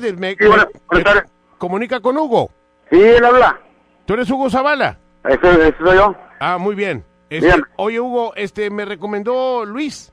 [0.00, 0.18] Tardes.
[0.18, 1.32] Me, Sí, buenas- buenas me- tardes.
[1.58, 2.50] ¿Comunica con Hugo?
[2.90, 3.60] Sí, él habla.
[4.06, 4.98] ¿Tú eres Hugo Zavala?
[5.24, 6.14] Eso, eso soy yo.
[6.40, 7.04] Ah, muy bien.
[7.30, 7.64] Este, Dígame.
[7.76, 10.12] oye, Hugo, este, me recomendó Luis.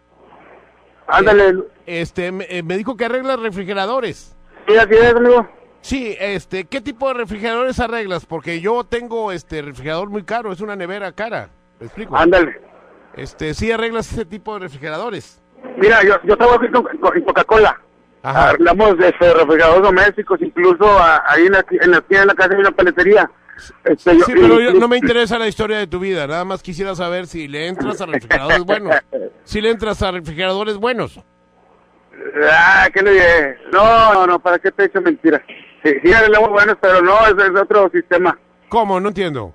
[1.08, 1.50] Ándale.
[1.86, 4.36] Eh, este, me, eh, me dijo que arreglas refrigeradores.
[4.68, 5.48] Sí, así es, amigo.
[5.82, 8.26] Sí, este, ¿qué tipo de refrigeradores arreglas?
[8.26, 11.50] Porque yo tengo este refrigerador muy caro, es una nevera cara.
[11.80, 12.18] ¿Me explico?
[12.18, 12.60] Ándale.
[13.16, 15.40] Este, sí arreglas ese tipo de refrigeradores.
[15.78, 17.80] Mira, yo, yo trabajo aquí con, con- Coca-Cola.
[18.30, 18.50] Ajá.
[18.52, 22.34] Hablamos de este, refrigeradores domésticos, incluso a- ahí en la, en la esquina de la
[22.36, 23.30] casa hay una paletería.
[23.84, 26.62] Este, yo- Sí, pero yo- no me interesa la historia de tu vida, nada más
[26.64, 28.96] quisiera saber si le entras a refrigeradores buenos.
[29.44, 31.20] Si le entras a refrigeradores buenos.
[32.52, 33.58] Ah, ¿qué le dije?
[33.72, 35.42] No, no, no, ¿para qué te he hecho mentiras?
[35.84, 38.38] Sí, sí, arreglamos buenos, pero no, es, es otro sistema.
[38.70, 39.00] ¿Cómo?
[39.00, 39.54] No entiendo.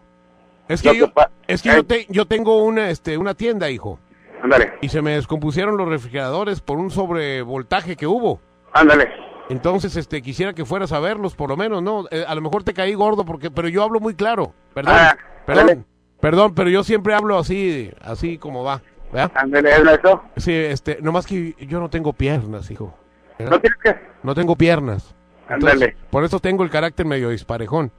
[0.68, 1.74] Es que yo, que es que eh.
[1.76, 3.98] yo, te- yo tengo una, este, una tienda, hijo.
[4.42, 8.40] Ándale, Y se me descompusieron los refrigeradores por un sobrevoltaje que hubo.
[8.72, 9.08] Ándale.
[9.48, 12.04] Entonces, este, quisiera que fueras a verlos, por lo menos, ¿no?
[12.10, 14.54] Eh, a lo mejor te caí gordo, porque, pero yo hablo muy claro.
[14.74, 15.86] Perdón, Ah, perdón,
[16.20, 18.80] perdón, pero yo siempre hablo así, así como va.
[19.12, 19.32] ¿verdad?
[19.34, 20.22] Ándale, ¿es eso?
[20.36, 22.94] Sí, este, nomás que yo no tengo piernas, hijo.
[23.38, 23.52] ¿verdad?
[23.56, 23.96] ¿No tienes que?
[24.22, 25.14] No tengo piernas.
[25.48, 25.96] Entonces, Ándale.
[26.10, 27.90] Por eso tengo el carácter medio disparejón.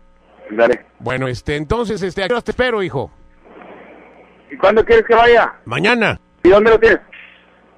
[0.49, 0.85] Ándale.
[0.99, 3.11] Bueno, este, entonces, este, ¿a qué horas te espero, hijo?
[4.49, 5.53] ¿Y cuándo quieres que vaya?
[5.65, 6.17] Mañana.
[6.43, 6.99] ¿Y dónde lo tienes?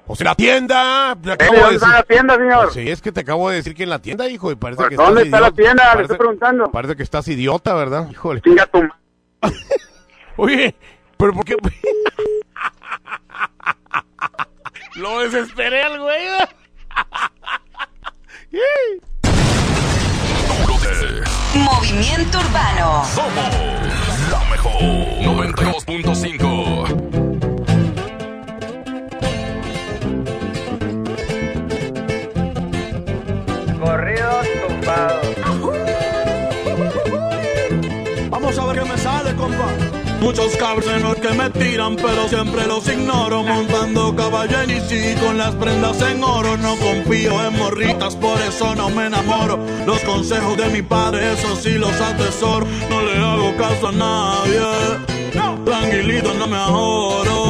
[0.06, 1.16] Pues en la tienda.
[1.22, 2.72] Te ¿Eh, acabo ¿Dónde de está la tienda, señor?
[2.72, 4.90] Sí, es que te acabo de decir que en la tienda, hijo, y parece Pues,
[4.90, 5.82] que ¿dónde está la tienda?
[5.84, 6.70] Le Parece- estoy preguntando.
[6.70, 8.08] Parece que estás idiota, ¿verdad?
[8.10, 8.40] Híjole.
[8.42, 8.82] Chinga tu
[10.36, 10.74] Oye,
[11.16, 11.56] pero ¿por qué?
[14.96, 16.24] Lo desesperé al güey.
[21.54, 23.04] Movimiento Urbano.
[23.14, 23.54] Somos
[24.30, 27.23] la mejor 92.5.
[39.44, 39.94] compa.
[40.20, 43.42] Muchos cabrones que me tiran, pero siempre los ignoro.
[43.42, 46.56] Montando caballo en con las prendas en oro.
[46.56, 49.58] No confío en morritas, por eso no me enamoro.
[49.86, 52.66] Los consejos de mi padre, eso sí los atesoro.
[52.88, 54.60] No le hago caso a nadie.
[55.64, 57.43] Tranquilito, no me ahorro.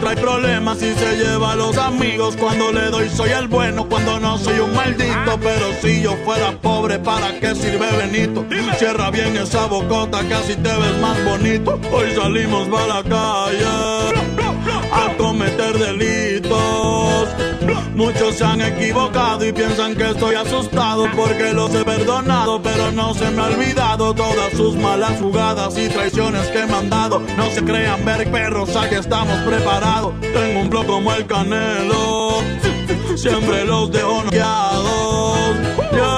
[0.00, 2.36] Trae problemas y se lleva a los amigos.
[2.36, 5.38] Cuando le doy soy el bueno, cuando no soy un maldito.
[5.42, 8.44] Pero si yo fuera pobre, ¿para qué sirve Benito?
[8.78, 11.80] Cierra bien esa bocota, casi te ves más bonito.
[11.92, 13.64] Hoy salimos para la calle
[14.92, 17.47] a cometer delitos.
[17.94, 23.14] Muchos se han equivocado y piensan que estoy asustado porque los he perdonado, pero no
[23.14, 27.20] se me ha olvidado todas sus malas jugadas y traiciones que me han dado.
[27.36, 30.14] No se crean ver perros, aquí estamos preparados.
[30.20, 32.42] Tengo un blog como el Canelo,
[33.16, 35.38] siempre los dejo noqueados.
[35.92, 36.17] Ya,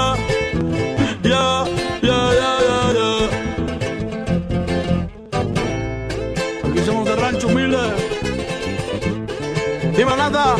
[10.01, 10.57] Dime nada.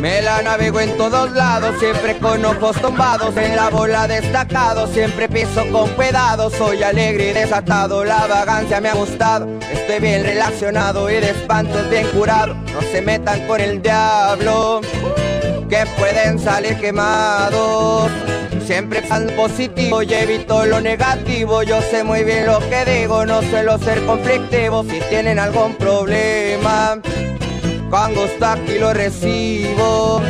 [0.00, 5.28] Me la navego en todos lados, siempre con ojos tumbados, en la bola destacado, siempre
[5.28, 11.10] piso con cuidado, soy alegre y desatado, la vagancia me ha gustado, estoy bien relacionado
[11.10, 14.80] y de espantos bien curado, no se metan con el diablo,
[15.68, 18.10] que pueden salir quemados.
[18.64, 21.62] Siempre tan positivo y evito lo negativo.
[21.62, 24.84] Yo sé muy bien lo que digo, no suelo ser conflictivo.
[24.84, 27.00] Si tienen algún problema,
[27.90, 30.22] con gusto aquí lo recibo.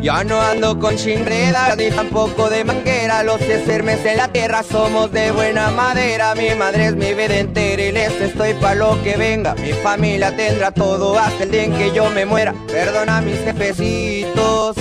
[0.00, 3.22] Ya no ando con chingrera ni tampoco de manguera.
[3.22, 6.34] Los sermes en la tierra somos de buena madera.
[6.34, 9.54] Mi madre es mi vida entera y les estoy pa' lo que venga.
[9.54, 12.54] Mi familia tendrá todo hasta el día en que yo me muera.
[12.66, 14.76] Perdona mis jefecitos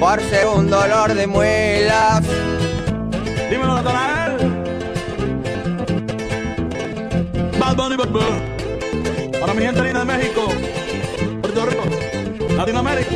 [0.00, 2.22] por ser un dolor de muelas.
[3.48, 4.32] Dímelo, Natanael.
[7.60, 9.38] Bad Bunny, Bad Bunny.
[9.38, 10.48] Para mi gente linda de México,
[11.52, 13.10] Puerto Rico, Latinoamérica.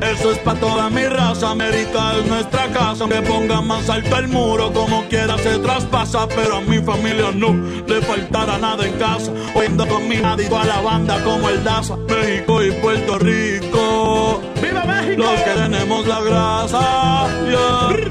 [0.00, 3.06] Eso es para toda mi raza, América es nuestra casa.
[3.06, 6.26] Que ponga más alto el muro, como quiera se traspasa.
[6.28, 7.52] Pero a mi familia no
[7.86, 9.32] le faltará nada en casa.
[9.54, 11.96] Oyendo con mi nadie a la banda como el Daza.
[11.96, 14.40] México y Puerto Rico.
[14.62, 15.22] ¡Viva México!
[15.22, 17.28] Los que tenemos la grasa.
[17.50, 18.07] yeah.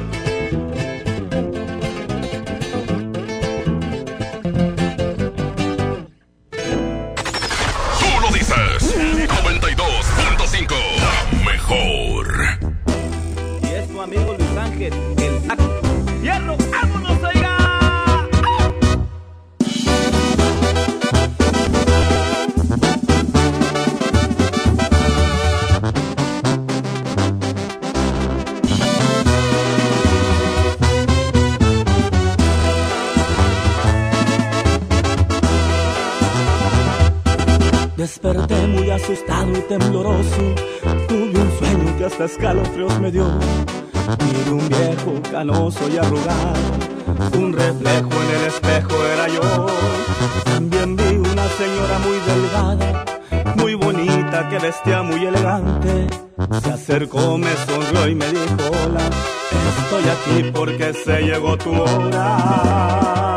[38.07, 40.55] Desperté muy asustado y tembloroso.
[41.09, 43.27] Tuve un sueño que hasta escalofríos me dio.
[44.23, 46.53] Miré un viejo canoso y arrugado.
[47.37, 49.65] Un reflejo en el espejo era yo.
[50.45, 53.05] También vi una señora muy delgada,
[53.57, 56.07] muy bonita, que vestía muy elegante.
[56.63, 59.01] Se acercó, me sonrió y me dijo: Hola,
[59.81, 63.36] estoy aquí porque se llegó tu hora.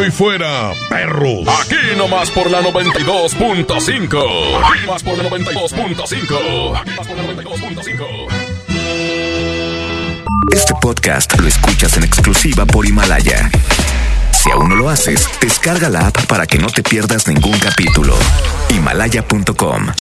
[0.00, 1.46] y fuera, perros.
[1.60, 4.64] Aquí nomás por la 92.5.
[4.64, 6.80] Aquí más por la 92.5.
[6.80, 8.28] Aquí más por la 92.5.
[10.50, 13.50] Este podcast lo escuchas en exclusiva por Himalaya.
[14.32, 18.16] Si aún no lo haces, descarga la app para que no te pierdas ningún capítulo.
[18.70, 19.88] Himalaya.com